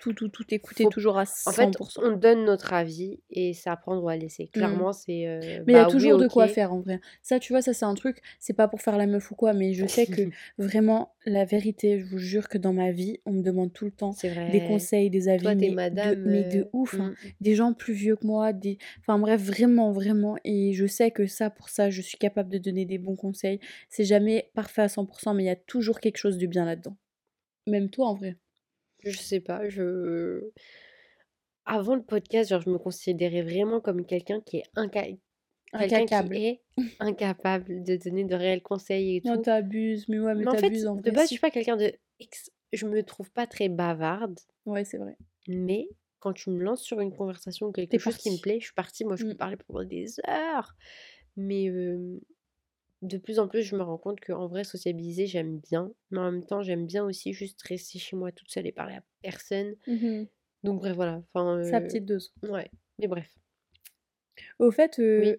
tout, 0.01 0.13
tout, 0.13 0.29
tout 0.29 0.43
écouter 0.53 0.83
Faut- 0.83 0.89
toujours 0.89 1.17
à 1.19 1.21
En 1.45 1.51
fait, 1.51 1.65
100%. 1.77 2.01
on 2.03 2.11
donne 2.17 2.43
notre 2.43 2.73
avis 2.73 3.21
et 3.29 3.53
c'est 3.53 3.69
à 3.69 3.77
prendre 3.77 4.03
ou 4.03 4.09
à 4.09 4.17
laisser. 4.17 4.47
Clairement, 4.47 4.91
c'est. 4.93 5.27
euh, 5.27 5.63
Mais 5.67 5.73
il 5.73 5.75
y 5.75 5.79
a 5.79 5.83
bah 5.83 5.87
oui, 5.87 5.91
toujours 5.91 6.17
de 6.17 6.27
quoi 6.27 6.47
faire 6.47 6.73
en 6.73 6.79
vrai. 6.81 6.99
Ça, 7.21 7.39
tu 7.39 7.53
vois, 7.53 7.61
ça 7.61 7.73
c'est 7.73 7.85
un 7.85 7.93
truc, 7.93 8.21
c'est 8.39 8.53
pas 8.53 8.67
pour 8.67 8.81
faire 8.81 8.97
la 8.97 9.05
meuf 9.05 9.29
ou 9.31 9.35
quoi, 9.35 9.53
mais 9.53 9.73
je 9.73 9.85
sais 9.85 10.07
que 10.07 10.21
vraiment, 10.57 11.13
la 11.25 11.45
vérité, 11.45 11.99
je 11.99 12.05
vous 12.05 12.17
jure 12.17 12.49
que 12.49 12.57
dans 12.57 12.73
ma 12.73 12.91
vie, 12.91 13.19
on 13.25 13.31
me 13.33 13.43
demande 13.43 13.71
tout 13.73 13.85
le 13.85 13.91
temps 13.91 14.11
des 14.51 14.63
conseils, 14.67 15.09
des 15.11 15.27
avis, 15.29 15.43
Toi, 15.43 15.55
mais, 15.55 15.69
madame. 15.69 16.15
de, 16.15 16.21
mais 16.29 16.43
de 16.43 16.59
euh, 16.61 16.69
ouf. 16.73 16.95
hein. 16.99 17.11
mm. 17.23 17.27
Des 17.41 17.55
gens 17.55 17.73
plus 17.73 17.93
vieux 17.93 18.15
que 18.15 18.25
moi, 18.25 18.53
des... 18.53 18.79
enfin 19.01 19.19
bref, 19.19 19.39
vraiment, 19.41 19.91
vraiment. 19.91 20.35
Et 20.43 20.73
je 20.73 20.87
sais 20.87 21.11
que 21.11 21.27
ça, 21.27 21.49
pour 21.51 21.69
ça, 21.69 21.89
je 21.91 22.01
suis 22.01 22.17
capable 22.17 22.49
de 22.49 22.57
donner 22.57 22.85
des 22.85 22.97
bons 22.97 23.15
conseils. 23.15 23.59
C'est 23.89 24.03
jamais 24.05 24.49
parfait 24.55 24.81
à 24.81 24.87
100%, 24.87 25.35
mais 25.35 25.43
il 25.43 25.47
y 25.47 25.49
a 25.49 25.55
toujours 25.55 25.99
quelque 25.99 26.17
chose 26.17 26.37
de 26.39 26.47
bien 26.47 26.65
là-dedans. 26.65 26.97
Même 27.67 27.89
toi, 27.91 28.07
en 28.07 28.15
vrai. 28.15 28.37
Je 29.03 29.17
sais 29.17 29.39
pas, 29.39 29.67
je. 29.69 30.49
Avant 31.65 31.95
le 31.95 32.03
podcast, 32.03 32.49
genre, 32.49 32.61
je 32.61 32.69
me 32.69 32.77
considérais 32.77 33.41
vraiment 33.43 33.79
comme 33.81 34.05
quelqu'un 34.05 34.41
qui 34.41 34.57
est 34.57 34.63
inca... 34.75 35.03
quelqu'un 35.03 36.01
Incapable. 36.03 36.35
qui 36.35 36.45
est 36.45 36.61
incapable 36.99 37.83
de 37.83 37.95
donner 37.97 38.25
de 38.25 38.35
réels 38.35 38.61
conseils 38.63 39.17
et 39.17 39.21
Non, 39.23 39.35
tout. 39.37 39.43
t'abuses, 39.43 40.07
mais 40.09 40.19
ouais, 40.19 40.33
mais 40.33 40.41
Mais 40.43 40.47
en 40.49 40.53
fait, 40.55 40.61
t'abuses 40.61 40.87
en 40.87 40.95
de 40.95 41.11
base, 41.11 41.23
je 41.25 41.33
suis 41.33 41.39
pas 41.39 41.51
quelqu'un 41.51 41.77
de. 41.77 41.93
Je 42.73 42.85
me 42.87 43.03
trouve 43.03 43.31
pas 43.31 43.47
très 43.47 43.69
bavarde, 43.69 44.39
Ouais, 44.65 44.83
c'est 44.83 44.97
vrai. 44.97 45.17
mais 45.47 45.87
quand 46.19 46.33
tu 46.33 46.49
me 46.51 46.61
lances 46.63 46.83
sur 46.83 46.99
une 46.99 47.11
conversation 47.15 47.67
ou 47.67 47.71
quelque 47.71 47.97
chose 47.97 48.17
qui 48.17 48.29
me 48.31 48.39
plaît, 48.41 48.59
je 48.59 48.65
suis 48.65 48.73
partie. 48.75 49.05
Moi, 49.05 49.15
je 49.15 49.23
peux 49.25 49.33
Mm. 49.33 49.37
parler 49.37 49.57
pendant 49.57 49.83
des 49.83 50.19
heures. 50.27 50.75
Mais 51.35 51.67
euh, 51.69 52.19
de 53.01 53.17
plus 53.17 53.39
en 53.39 53.47
plus, 53.47 53.63
je 53.63 53.75
me 53.75 53.81
rends 53.83 53.97
compte 53.97 54.19
qu'en 54.21 54.47
vrai, 54.47 54.63
sociabiliser, 54.63 55.25
j'aime 55.25 55.59
bien. 55.59 55.91
Mais 56.11 56.19
en 56.19 56.31
même 56.31 56.45
temps, 56.45 56.61
j'aime 56.61 56.85
bien 56.85 57.03
aussi 57.03 57.33
juste 57.33 57.61
rester 57.63 57.97
chez 57.99 58.15
moi 58.15 58.31
toute 58.31 58.49
seule 58.51 58.67
et 58.67 58.71
parler 58.71 58.95
à 58.95 59.03
personne. 59.21 59.75
Mhm. 59.87 60.27
Donc, 60.63 60.79
bref, 60.81 60.95
voilà. 60.95 61.23
Enfin, 61.33 61.63
Sa 61.63 61.77
euh, 61.77 61.81
petite 61.81 62.05
dose. 62.05 62.33
ouais. 62.43 62.69
Mais 62.99 63.07
bref. 63.07 63.27
Au 64.59 64.71
fait, 64.71 64.99
euh, 64.99 65.35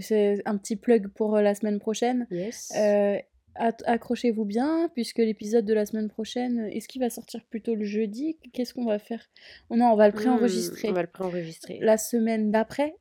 c'est 0.00 0.42
un 0.46 0.56
petit 0.56 0.76
plug 0.76 1.08
pour 1.08 1.36
euh, 1.36 1.42
la 1.42 1.54
semaine 1.54 1.78
prochaine. 1.78 2.26
Yes. 2.30 2.72
Euh, 2.76 3.18
Accrochez-vous 3.56 4.44
bien, 4.44 4.90
puisque 4.94 5.18
l'épisode 5.18 5.64
de 5.64 5.74
la 5.74 5.86
semaine 5.86 6.08
prochaine, 6.08 6.68
est-ce 6.72 6.88
qu'il 6.88 7.00
va 7.00 7.08
sortir 7.08 7.44
plutôt 7.44 7.76
le 7.76 7.84
jeudi? 7.84 8.36
Qu'est-ce 8.52 8.74
qu'on 8.74 8.84
va 8.84 8.98
faire? 8.98 9.24
Oh 9.70 9.76
Non, 9.76 9.92
on 9.92 9.96
va 9.96 10.08
le 10.08 10.12
Hmm, 10.12 10.16
préenregistrer. 10.16 10.88
on 10.88 10.92
va 10.92 11.02
le 11.02 11.08
préenregistrer. 11.08 11.78
La 11.80 11.96
semaine 11.96 12.50
d'après, 12.50 12.96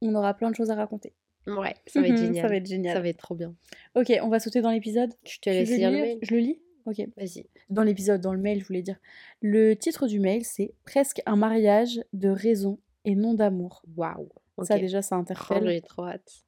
on 0.00 0.14
aura 0.14 0.32
plein 0.32 0.50
de 0.50 0.54
choses 0.56 0.70
à 0.70 0.76
raconter. 0.76 1.12
Ouais, 1.56 1.74
ça 1.86 2.00
va 2.00 2.06
être 2.08 2.12
Mhm, 2.14 2.18
génial. 2.26 2.42
Ça 2.42 2.48
va 2.48 2.56
être 2.56 2.66
génial. 2.66 2.94
Ça 2.96 3.00
va 3.00 3.08
être 3.08 3.18
trop 3.18 3.34
bien. 3.34 3.54
Ok, 3.94 4.12
on 4.22 4.28
va 4.28 4.40
sauter 4.40 4.60
dans 4.60 4.70
l'épisode. 4.70 5.12
Je 5.24 5.38
te 5.38 5.48
laisse 5.50 5.68
lire 5.70 5.90
le 5.90 5.96
mail. 5.98 6.18
Je 6.22 6.34
le 6.34 6.40
lis 6.40 6.60
Ok. 6.86 7.06
Vas-y. 7.16 7.46
Dans 7.68 7.82
l'épisode, 7.82 8.20
dans 8.20 8.32
le 8.32 8.40
mail, 8.40 8.60
je 8.60 8.66
voulais 8.66 8.82
dire. 8.82 8.96
Le 9.42 9.74
titre 9.74 10.06
du 10.06 10.20
mail, 10.20 10.44
c'est 10.44 10.72
Presque 10.84 11.20
un 11.26 11.36
mariage 11.36 12.00
de 12.14 12.28
raison 12.30 12.78
et 13.04 13.14
non 13.14 13.34
d'amour. 13.34 13.82
Waouh. 13.96 14.28
Ça, 14.62 14.78
déjà, 14.78 15.02
ça 15.02 15.16
Oh, 15.16 15.20
interpelle. 15.20 15.68
j'ai 15.68 15.80
trop 15.82 16.04
hâte. 16.06 16.44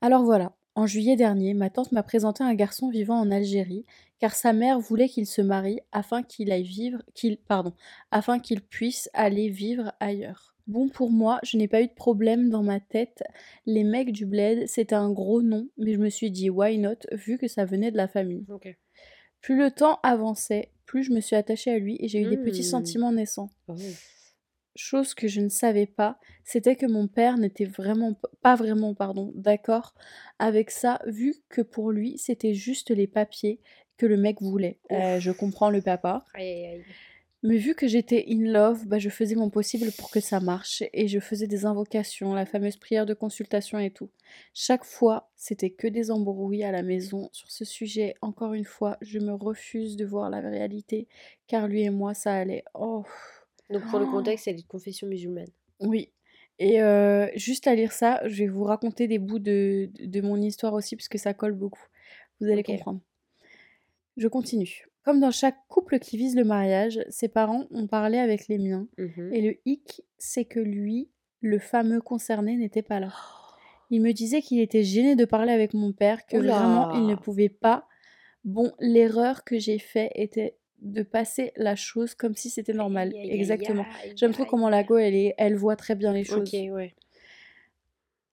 Alors 0.00 0.24
voilà, 0.24 0.54
en 0.74 0.86
juillet 0.86 1.16
dernier, 1.16 1.54
ma 1.54 1.70
tante 1.70 1.92
m'a 1.92 2.02
présenté 2.02 2.44
un 2.44 2.54
garçon 2.54 2.90
vivant 2.90 3.18
en 3.18 3.30
Algérie, 3.30 3.86
car 4.18 4.34
sa 4.34 4.52
mère 4.52 4.78
voulait 4.80 5.08
qu'il 5.08 5.26
se 5.26 5.40
marie 5.40 5.80
afin 5.92 6.22
qu'il 6.22 6.50
aille 6.52 6.64
vivre, 6.64 7.02
qu'il, 7.14 7.38
pardon, 7.38 7.72
afin 8.10 8.38
qu'il 8.38 8.60
puisse 8.62 9.08
aller 9.14 9.48
vivre 9.48 9.92
ailleurs. 10.00 10.55
Bon 10.66 10.88
pour 10.88 11.10
moi, 11.10 11.38
je 11.44 11.56
n'ai 11.56 11.68
pas 11.68 11.80
eu 11.82 11.86
de 11.86 11.92
problème 11.94 12.50
dans 12.50 12.62
ma 12.62 12.80
tête. 12.80 13.22
Les 13.66 13.84
mecs 13.84 14.10
du 14.12 14.26
bled, 14.26 14.66
c'était 14.66 14.96
un 14.96 15.12
gros 15.12 15.40
nom, 15.42 15.68
mais 15.78 15.92
je 15.94 15.98
me 15.98 16.08
suis 16.08 16.30
dit 16.30 16.50
why 16.50 16.78
not, 16.78 16.96
vu 17.12 17.38
que 17.38 17.46
ça 17.46 17.64
venait 17.64 17.92
de 17.92 17.96
la 17.96 18.08
famille. 18.08 18.44
Plus 19.40 19.56
le 19.56 19.70
temps 19.70 20.00
avançait, 20.02 20.70
plus 20.86 21.04
je 21.04 21.12
me 21.12 21.20
suis 21.20 21.36
attachée 21.36 21.70
à 21.70 21.78
lui 21.78 21.96
et 22.00 22.08
j'ai 22.08 22.20
eu 22.20 22.28
des 22.28 22.36
petits 22.36 22.60
Hmm. 22.62 22.70
sentiments 22.70 23.12
naissants. 23.12 23.50
Oh. 23.68 23.76
Chose 24.74 25.14
que 25.14 25.28
je 25.28 25.40
ne 25.40 25.48
savais 25.48 25.86
pas, 25.86 26.18
c'était 26.44 26.76
que 26.76 26.84
mon 26.86 27.06
père 27.08 27.38
n'était 27.38 27.64
vraiment 27.64 28.14
pas 28.42 28.56
vraiment 28.56 28.92
pardon, 28.92 29.32
d'accord 29.36 29.94
avec 30.38 30.70
ça, 30.70 30.98
vu 31.06 31.34
que 31.48 31.62
pour 31.62 31.92
lui 31.92 32.18
c'était 32.18 32.54
juste 32.54 32.90
les 32.90 33.06
papiers 33.06 33.60
que 33.96 34.04
le 34.04 34.16
mec 34.18 34.42
voulait. 34.42 34.78
Euh, 34.90 35.18
je 35.20 35.30
comprends 35.30 35.70
le 35.70 35.80
papa, 35.80 36.24
Aïe, 36.34 36.48
aïe, 36.50 36.66
aïe. 36.66 36.84
Mais 37.42 37.58
vu 37.58 37.74
que 37.74 37.86
j'étais 37.86 38.24
in 38.28 38.50
love, 38.50 38.86
bah, 38.86 38.98
je 38.98 39.08
faisais 39.10 39.34
mon 39.36 39.50
possible 39.50 39.92
pour 39.98 40.10
que 40.10 40.20
ça 40.20 40.40
marche 40.40 40.82
et 40.92 41.06
je 41.08 41.20
faisais 41.20 41.46
des 41.46 41.64
invocations, 41.66 42.34
la 42.34 42.46
fameuse 42.46 42.76
prière 42.76 43.06
de 43.06 43.14
consultation 43.14 43.78
et 43.78 43.90
tout. 43.90 44.10
Chaque 44.54 44.84
fois, 44.84 45.30
c'était 45.36 45.70
que 45.70 45.86
des 45.86 46.10
embrouilles 46.10 46.64
à 46.64 46.72
la 46.72 46.82
maison 46.82 47.28
sur 47.32 47.50
ce 47.50 47.64
sujet. 47.64 48.14
Encore 48.22 48.54
une 48.54 48.64
fois, 48.64 48.96
je 49.00 49.18
me 49.18 49.32
refuse 49.34 49.96
de 49.96 50.04
voir 50.04 50.30
la 50.30 50.40
réalité, 50.40 51.08
car 51.46 51.68
lui 51.68 51.82
et 51.82 51.90
moi 51.90 52.14
ça 52.14 52.34
allait. 52.34 52.64
Oh. 52.74 53.04
Donc, 53.70 53.84
pour 53.90 53.98
le 53.98 54.06
Oh. 54.06 54.10
contexte, 54.10 54.44
c'est 54.46 54.54
de 54.54 54.62
confession 54.62 55.06
musulmane. 55.06 55.50
Oui. 55.80 56.10
Et 56.58 56.82
euh, 56.82 57.28
juste 57.36 57.66
à 57.66 57.74
lire 57.74 57.92
ça, 57.92 58.20
je 58.26 58.44
vais 58.44 58.48
vous 58.48 58.64
raconter 58.64 59.08
des 59.08 59.18
bouts 59.18 59.38
de, 59.40 59.90
de 60.00 60.20
mon 60.22 60.36
histoire 60.40 60.72
aussi, 60.74 60.96
parce 60.96 61.08
que 61.08 61.18
ça 61.18 61.34
colle 61.34 61.52
beaucoup. 61.52 61.84
Vous 62.40 62.48
allez 62.50 62.62
comprendre. 62.62 63.00
Je 64.16 64.28
continue. 64.28 64.86
Comme 65.06 65.20
dans 65.20 65.30
chaque 65.30 65.56
couple 65.68 66.00
qui 66.00 66.16
vise 66.16 66.34
le 66.34 66.42
mariage, 66.42 66.98
ses 67.08 67.28
parents 67.28 67.66
ont 67.70 67.86
parlé 67.86 68.18
avec 68.18 68.48
les 68.48 68.58
miens. 68.58 68.88
Mhm. 68.98 69.32
Et 69.32 69.40
le 69.40 69.56
hic, 69.64 70.02
c'est 70.18 70.44
que 70.44 70.58
lui, 70.58 71.08
le 71.40 71.60
fameux 71.60 72.00
concerné, 72.00 72.56
n'était 72.56 72.82
pas 72.82 72.98
là. 72.98 73.12
Il 73.90 74.02
me 74.02 74.10
disait 74.12 74.42
qu'il 74.42 74.60
était 74.60 74.82
gêné 74.82 75.14
de 75.14 75.24
parler 75.24 75.52
avec 75.52 75.74
mon 75.74 75.92
père, 75.92 76.26
que 76.26 76.36
Oula. 76.36 76.58
vraiment 76.58 76.92
il 76.94 77.06
ne 77.06 77.14
pouvait 77.14 77.48
pas 77.48 77.86
Bon, 78.44 78.72
l'erreur 78.78 79.42
que 79.44 79.58
j'ai 79.58 79.78
fait 79.78 80.10
était 80.14 80.56
de 80.80 81.02
passer 81.02 81.52
la 81.56 81.74
chose 81.74 82.14
comme 82.14 82.34
si 82.34 82.50
c'était 82.50 82.72
normal. 82.72 83.08
Aïe, 83.08 83.18
aïe, 83.20 83.30
aïe, 83.30 83.36
Exactement. 83.36 83.84
J'aime 84.16 84.32
trop 84.32 84.44
comment 84.44 84.68
la 84.68 84.84
go, 84.84 84.98
elle 84.98 85.14
est, 85.14 85.34
elle 85.38 85.56
voit 85.56 85.76
très 85.76 85.94
bien 85.96 86.12
les 86.12 86.32
OK, 86.32 86.38
choses. 86.48 86.52
ouais. 86.70 86.94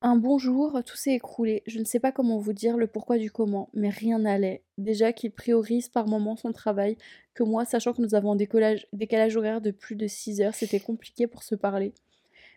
Un 0.05 0.17
bon 0.17 0.37
jour, 0.37 0.83
tout 0.85 0.97
s'est 0.97 1.13
écroulé. 1.13 1.63
Je 1.65 1.79
ne 1.79 1.85
sais 1.85 1.99
pas 2.01 2.11
comment 2.11 2.37
vous 2.37 2.51
dire 2.51 2.75
le 2.75 2.87
pourquoi 2.87 3.17
du 3.17 3.31
comment, 3.31 3.69
mais 3.73 3.89
rien 3.89 4.19
n'allait. 4.19 4.61
Déjà 4.77 5.13
qu'il 5.13 5.31
priorise 5.31 5.87
par 5.87 6.07
moments 6.07 6.35
son 6.35 6.51
travail, 6.51 6.97
que 7.33 7.41
moi, 7.43 7.63
sachant 7.63 7.93
que 7.93 8.01
nous 8.01 8.13
avons 8.13 8.33
un 8.33 8.35
décollage, 8.35 8.85
décalage 8.91 9.37
horaire 9.37 9.61
de 9.61 9.71
plus 9.71 9.95
de 9.95 10.05
6 10.05 10.41
heures, 10.41 10.55
c'était 10.55 10.81
compliqué 10.81 11.25
pour 11.25 11.41
se 11.43 11.55
parler. 11.55 11.93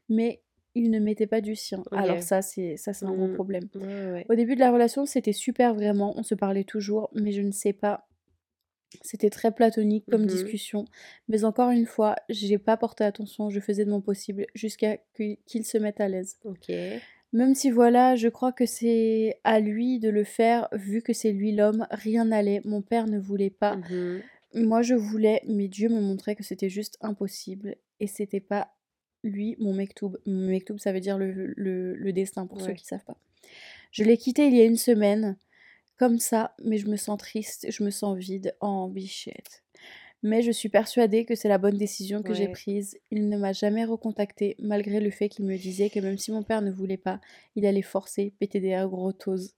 Mais 0.09 0.43
il 0.75 0.91
ne 0.91 0.99
mettait 0.99 1.29
pas 1.29 1.41
du 1.41 1.55
sien. 1.55 1.85
Alors 1.93 2.21
ça, 2.21 2.43
c'est 2.43 2.77
ça, 2.77 2.93
c'est 2.93 3.07
un 3.07 3.13
gros 3.15 3.29
Mmh. 3.29 3.35
problème. 3.35 3.69
Ouais, 3.77 3.83
ouais, 3.87 4.13
ouais. 4.13 4.27
Au 4.29 4.35
début 4.35 4.57
de 4.57 4.61
la 4.61 4.73
relation, 4.73 5.07
c'était 5.07 5.33
super 5.33 5.73
vraiment, 5.73 6.15
on 6.19 6.25
se 6.25 6.35
parlait 6.35 6.65
toujours, 6.65 7.11
mais 7.15 7.31
je 7.31 7.43
ne 7.43 7.53
sais 7.53 7.73
pas. 7.73 8.09
C'était 9.03 9.31
très 9.31 9.53
platonique 9.53 10.05
comme 10.11 10.23
Mmh 10.25 10.27
discussion. 10.27 10.85
Mais 11.29 11.45
encore 11.45 11.71
une 11.71 11.87
fois, 11.87 12.17
j'ai 12.29 12.59
pas 12.59 12.77
porté 12.77 13.05
attention, 13.05 13.51
je 13.51 13.61
faisais 13.61 13.85
de 13.85 13.91
mon 13.91 14.01
possible 14.01 14.47
jusqu'à 14.55 14.97
qu'il 15.15 15.65
se 15.65 15.79
mette 15.79 16.01
à 16.01 16.09
l'aise. 16.09 16.39
OK. 16.45 16.73
Même 17.33 17.55
si 17.55 17.71
voilà, 17.71 18.17
je 18.17 18.29
crois 18.29 18.53
que 18.53 18.67
c'est 18.67 19.41
à 19.45 19.61
lui 19.61 19.99
de 19.99 20.09
le 20.09 20.25
faire, 20.25 20.69
vu 20.73 21.03
que 21.03 21.13
c'est 21.13 21.33
lui 21.33 21.53
l'homme, 21.53 21.87
rien 21.91 22.27
n'allait. 22.27 22.61
Mon 22.65 22.83
père 22.83 23.07
ne 23.07 23.19
voulait 23.19 23.51
pas. 23.51 23.77
Mmh 23.77 24.21
Moi, 24.55 24.83
je 24.83 24.95
voulais, 24.95 25.43
mais 25.47 25.69
Dieu 25.69 25.89
me 25.89 26.01
montrait 26.01 26.35
que 26.37 26.43
c'était 26.45 26.71
juste 26.71 26.97
impossible. 27.01 27.77
Et 28.01 28.07
c'était 28.07 28.41
pas 28.41 28.73
lui, 29.23 29.57
mon 29.59 29.75
mektoub. 29.75 30.17
Mon 30.27 30.49
mektoub, 30.49 30.79
ça 30.79 30.93
veut 30.93 31.01
dire 31.01 31.19
le, 31.19 31.33
le- 31.57 31.95
le 31.95 32.13
destin, 32.13 32.47
pour 32.47 32.61
ceux 32.61 32.73
qui 32.75 32.87
savent 32.87 33.05
pas. 33.05 33.19
Je 33.93 34.05
l'ai 34.05 34.17
quitté 34.17 34.47
il 34.47 34.55
y 34.57 34.61
a 34.61 34.65
une 34.65 34.77
semaine, 34.77 35.37
comme 35.99 36.19
ça, 36.19 36.55
mais 36.65 36.79
je 36.79 36.89
me 36.89 36.97
sens 36.97 37.19
triste, 37.19 37.67
je 37.71 37.83
me 37.85 37.91
sens 37.91 38.17
vide, 38.19 38.55
en 38.61 38.89
bichette. 38.89 39.65
Mais 40.27 40.43
je 40.43 40.51
suis 40.51 40.69
persuadée 40.69 41.25
que 41.25 41.35
c'est 41.35 41.49
la 41.49 41.59
bonne 41.59 41.77
décision 41.79 42.23
que 42.23 42.35
j'ai 42.35 42.49
prise. 42.49 42.99
Il 43.13 43.29
ne 43.29 43.37
m'a 43.39 43.53
jamais 43.53 43.85
recontacté, 43.85 44.57
malgré 44.59 44.99
le 45.01 45.11
fait 45.11 45.29
qu'il 45.29 45.45
me 45.45 45.57
disait 45.57 45.89
que 45.91 46.01
même 46.01 46.19
si 46.19 46.33
mon 46.33 46.43
père 46.43 46.63
ne 46.63 46.71
voulait 46.71 46.97
pas, 46.97 47.21
il 47.55 47.65
allait 47.65 47.83
forcer 47.83 48.33
PTDR 48.41 48.89
Grotose 48.89 49.55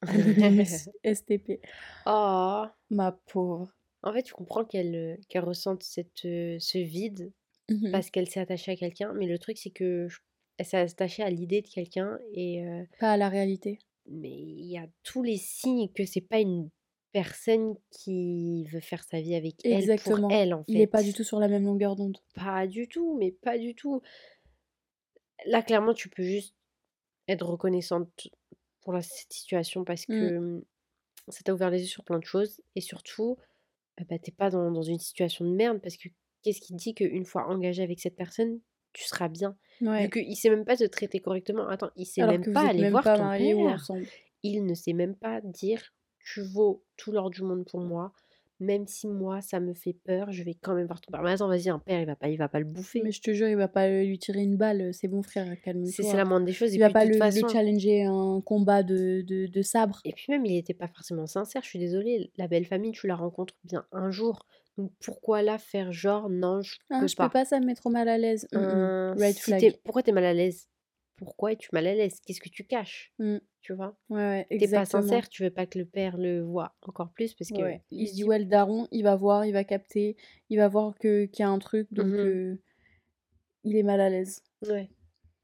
STP. 1.05 1.61
Oh! 2.07 2.67
Ma 2.91 3.13
pauvre. 3.13 3.73
En 4.03 4.13
fait, 4.13 4.27
je 4.29 4.33
comprends 4.35 4.65
qu'elle, 4.65 4.95
heu, 4.95 5.17
qu'elle 5.29 5.45
ressente 5.45 5.83
cette, 5.83 6.25
heu, 6.25 6.59
ce 6.61 6.79
vide 6.79 7.33
Mhm. 7.71 7.93
parce 7.93 8.11
qu'elle 8.11 8.29
s'est 8.29 8.41
attachée 8.41 8.73
à 8.73 8.77
quelqu'un, 8.77 9.13
mais 9.15 9.27
le 9.27 9.39
truc, 9.39 9.59
c'est 9.59 9.71
que 9.71 10.09
elle 10.59 10.67
s'est 10.67 10.79
attachée 10.79 11.23
à 11.23 11.31
l'idée 11.31 11.63
de 11.63 11.69
quelqu'un 11.69 12.19
et 12.35 12.65
heu, 12.65 12.87
Pas 12.99 13.13
à 13.13 13.17
la 13.17 13.29
réalité. 13.29 13.79
mais 14.07 14.31
il 14.31 14.67
y 14.67 14.79
a 14.79 14.87
tous 15.05 15.23
les 15.23 15.37
signes 15.37 15.89
que 15.95 16.05
c'est 16.05 16.21
pas 16.23 16.41
une 16.41 16.71
personne 17.13 17.77
qui 17.91 18.65
veut 18.73 18.81
faire 18.81 19.05
sa 19.05 19.21
vie 19.21 19.35
avec 19.35 19.67
elle 19.71 19.91
pour 19.91 20.19
Exactement. 20.19 20.29
elle, 20.29 20.53
en 20.55 20.65
Il 20.67 20.81
est 20.81 20.87
pas 20.89 21.03
fait. 21.03 21.05
du 21.05 21.13
tout 21.15 21.23
sur 21.25 21.39
la 21.41 21.49
même 21.49 21.65
longueur 21.65 21.97
d'onde. 21.97 22.19
Pas 22.35 22.67
du 22.67 22.89
tout, 22.89 23.17
mais 23.19 23.33
pas 23.33 23.59
du 23.59 23.75
tout. 23.75 24.01
Là, 25.47 25.63
clairement, 25.63 25.95
tu 25.95 26.09
peux 26.09 26.23
juste 26.23 26.55
être 27.29 27.47
reconnaissante 27.47 28.29
pour 28.83 28.93
la 28.95 29.03
cette 29.03 29.33
situation 29.33 29.85
parce 29.85 30.07
que, 30.07 30.39
mmh, 30.39 30.65
ça 31.31 31.43
t'a 31.45 31.55
ouvert 31.55 31.71
les 31.71 31.83
yeux 31.83 31.89
sur 31.89 32.05
plein 32.05 32.19
de 32.21 32.25
choses 32.27 32.61
et 32.77 32.83
surtout, 32.83 33.39
heu, 34.01 34.05
bah, 34.09 34.19
tu 34.21 34.33
pas 34.33 34.51
dans 34.51 34.71
dans 34.73 34.83
une 34.83 34.99
situation 35.01 35.45
de 35.47 35.53
merde 35.55 35.81
parce 35.83 35.97
que 35.99 36.09
qu'est-ce 36.43 36.61
qui 36.61 36.75
te 36.75 36.79
dit 36.79 36.95
qu'une 36.95 37.27
fois 37.27 37.49
engagé 37.49 37.83
avec 37.85 38.01
cette 38.01 38.17
personne, 38.17 38.61
tu 38.95 39.05
seras 39.05 39.29
bien? 39.29 39.59
Vu 39.99 40.09
Ouais. 40.09 40.11
qu'il 40.11 40.37
sait 40.37 40.51
même 40.51 40.65
pas 40.67 40.77
te 40.79 40.85
traiter 40.85 41.21
correctement. 41.21 41.69
Attends, 41.69 41.91
il 41.97 42.07
sait 42.07 42.23
Alors 42.23 42.39
même 42.39 42.47
pas 42.47 42.67
aller 42.67 42.85
même 42.85 43.01
voir 43.03 43.03
pas 43.03 43.17
ton 43.17 43.29
père. 43.31 43.91
Il 44.43 44.67
ne 44.67 44.75
sait 44.75 44.93
même 44.95 45.17
pas 45.17 45.41
dire: 45.43 45.95
«Tu 46.33 46.43
vaux 46.43 46.83
tout 46.97 47.13
l'or 47.13 47.31
du 47.31 47.43
monde 47.43 47.65
pour 47.65 47.81
moi, 47.81 48.13
même 48.61 48.87
si 48.87 49.07
moi 49.07 49.41
ça 49.41 49.61
me 49.61 49.73
fait 49.73 49.93
peur, 50.05 50.33
je 50.33 50.43
vais 50.43 50.55
quand 50.55 50.75
même 50.75 50.87
voir 50.87 51.01
ton 51.01 51.13
père». 51.13 51.23
Mais 51.23 51.31
attends, 51.33 51.49
vas-y, 51.49 51.69
un 51.69 51.79
père, 51.79 52.01
il 52.01 52.07
va 52.07 52.17
pas 52.17 52.29
il 52.29 52.37
va 52.37 52.49
pas 52.49 52.59
le 52.59 52.65
Mais 52.67 52.73
bouffer. 52.73 53.13
je 53.13 53.21
te 53.21 53.33
jure, 53.33 53.49
il 53.49 53.57
va 53.57 53.69
pas 53.69 53.89
lui 53.89 54.19
tirer 54.19 54.43
une 54.43 54.57
balle. 54.57 54.93
C'est 54.93 55.09
bon, 55.09 55.23
frère, 55.23 55.47
C'est 55.47 56.03
c'est 56.03 56.03
la 56.03 56.25
calme-toi. 56.25 56.25
moindre 56.25 56.47
des 56.47 56.53
choses 56.53 56.73
et 56.73 56.77
Il 56.77 56.81
va 56.81 56.91
pas 56.91 57.05
le, 57.05 57.13
challenger 57.49 58.05
un 58.05 58.41
combat 58.45 58.83
de, 58.83 59.23
de, 59.23 59.47
de 59.47 59.63
sabre. 59.63 60.01
et 60.05 60.13
puis 60.13 60.27
même, 60.29 60.45
il 60.45 60.57
était 60.57 60.75
pas 60.75 60.89
forcément 60.89 61.27
sincère, 61.27 61.63
je 61.63 61.69
suis 61.69 61.79
désolée. 61.79 62.31
La 62.37 62.49
belle 62.49 62.67
famille, 62.67 62.93
tu 62.93 63.07
la 63.07 63.17
rencontres 63.17 63.55
bien 63.65 63.87
un 63.93 64.11
jour. 64.11 64.41
Donc 64.77 64.93
pourquoi 65.01 65.43
là 65.43 65.59
faire? 65.59 65.93
Genre: 65.93 66.29
«Non, 66.31 66.61
je 66.63 66.77
Ah, 66.91 67.01
peux 67.01 67.07
je 67.09 67.17
peux 67.17 67.29
pas»? 67.29 67.45
ça 67.45 67.59
me 67.61 67.67
met 67.67 67.75
trop 67.75 67.91
mal 67.91 68.09
à 68.09 68.19
l'aise. 68.19 68.47
Mm, 68.53 68.59
mm. 68.59 68.63
Hein, 68.65 69.15
Red 69.19 69.35
si 69.35 69.41
flag. 69.43 69.61
tu 69.61 69.73
pourquoi 69.85 70.03
tu 70.03 70.11
es 70.11 70.13
mal 70.13 70.25
à 70.25 70.35
l'aise? 70.35 70.69
Pourquoi 71.19 71.53
es-tu 71.53 71.69
mal 71.73 71.87
à 71.87 71.95
l'aise? 71.95 72.21
Qu'est-ce 72.25 72.41
que 72.41 72.49
tu 72.49 72.65
caches? 72.65 73.13
Mm. 73.19 73.39
Tu 73.61 73.75
vois? 73.75 73.97
Ouais, 74.09 74.47
ouais, 74.51 74.59
Tu 74.59 74.71
pas 74.71 74.85
sincère, 74.87 75.29
tu 75.29 75.43
veux 75.43 75.51
pas 75.51 75.67
que 75.67 75.79
le 75.79 75.85
père 75.85 76.17
le 76.17 76.41
voie 76.41 76.75
encore 76.83 77.11
plus 77.11 77.35
parce 77.35 77.51
que 77.51 77.61
Ouais. 77.61 77.83
Il 77.91 78.09
se 78.09 78.15
dit, 78.15 78.25
ouais, 78.25 78.39
le 78.39 78.45
daron, 78.45 78.87
il 78.93 79.03
va 79.03 79.17
voir, 79.17 79.45
il 79.45 79.53
va 79.53 79.65
capter, 79.65 80.17
il 80.49 80.59
va 80.59 80.69
voir 80.69 80.95
que 80.99 81.27
qu'il 81.27 81.43
y 81.43 81.47
a 81.47 81.51
un 81.51 81.59
truc, 81.59 81.89
donc 81.93 82.07
Mmh 82.07 82.15
euh, 82.15 82.57
il 83.65 83.77
est 83.77 83.83
mal 83.83 84.01
à 84.01 84.09
l'aise. 84.09 84.43
Ouais. 84.67 84.89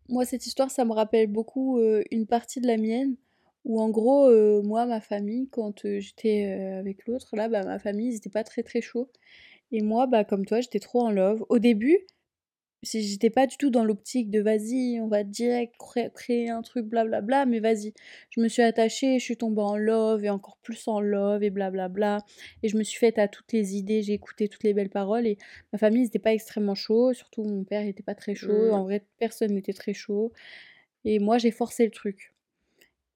Moi, 0.08 0.24
cette 0.24 0.46
histoire, 0.46 0.70
ça 0.70 0.84
me 0.84 0.92
rappelle 0.92 1.26
beaucoup 1.26 1.78
euh, 1.78 2.02
une 2.10 2.26
partie 2.26 2.60
de 2.60 2.66
la 2.66 2.76
mienne, 2.76 3.16
où 3.64 3.80
en 3.80 3.90
gros, 3.90 4.28
euh, 4.28 4.62
moi, 4.62 4.86
ma 4.86 5.00
famille, 5.00 5.48
quand 5.50 5.86
j'étais 5.98 6.44
avec 6.78 7.06
l'autre, 7.06 7.36
là, 7.36 7.48
bah, 7.48 7.64
ma 7.64 7.78
famille, 7.78 8.12
ils 8.12 8.16
étaient 8.16 8.30
pas 8.30 8.44
très 8.44 8.62
très 8.62 8.80
chauds. 8.80 9.10
Et 9.72 9.82
moi, 9.82 10.06
bah, 10.06 10.24
comme 10.24 10.46
toi, 10.46 10.60
j'étais 10.60 10.78
trop 10.78 11.00
en 11.00 11.10
love. 11.10 11.44
Au 11.48 11.58
début, 11.58 12.06
j'étais 12.84 13.30
pas 13.30 13.46
du 13.46 13.56
tout 13.56 13.70
dans 13.70 13.84
l'optique 13.84 14.30
de 14.30 14.40
vas-y, 14.40 15.00
on 15.00 15.08
va 15.08 15.24
direct 15.24 15.74
cré- 15.78 16.10
créer 16.14 16.50
un 16.50 16.62
truc, 16.62 16.86
blablabla, 16.86 17.46
mais 17.46 17.60
vas-y. 17.60 17.94
Je 18.30 18.40
me 18.40 18.48
suis 18.48 18.62
attachée, 18.62 19.18
je 19.18 19.24
suis 19.24 19.36
tombée 19.36 19.62
en 19.62 19.76
love, 19.76 20.24
et 20.24 20.30
encore 20.30 20.58
plus 20.58 20.86
en 20.88 21.00
love, 21.00 21.42
et 21.42 21.50
blablabla. 21.50 22.18
Et 22.62 22.68
je 22.68 22.76
me 22.76 22.82
suis 22.84 22.98
faite 22.98 23.18
à 23.18 23.28
toutes 23.28 23.52
les 23.52 23.76
idées, 23.76 24.02
j'ai 24.02 24.12
écouté 24.14 24.48
toutes 24.48 24.64
les 24.64 24.74
belles 24.74 24.90
paroles, 24.90 25.26
et 25.26 25.38
ma 25.72 25.78
famille 25.78 26.02
n'était 26.02 26.18
pas 26.18 26.32
extrêmement 26.34 26.74
chaud, 26.74 27.12
surtout 27.14 27.42
mon 27.44 27.64
père 27.64 27.82
n'était 27.84 28.02
pas 28.02 28.14
très 28.14 28.34
chaud, 28.34 28.70
Mmh. 28.70 28.74
en 28.74 28.84
vrai, 28.84 29.04
personne 29.18 29.52
n'était 29.54 29.72
très 29.72 29.94
chaud. 29.94 30.32
Et 31.04 31.18
moi, 31.20 31.38
j'ai 31.38 31.52
forcé 31.52 31.84
le 31.86 31.92
truc. 31.92 32.33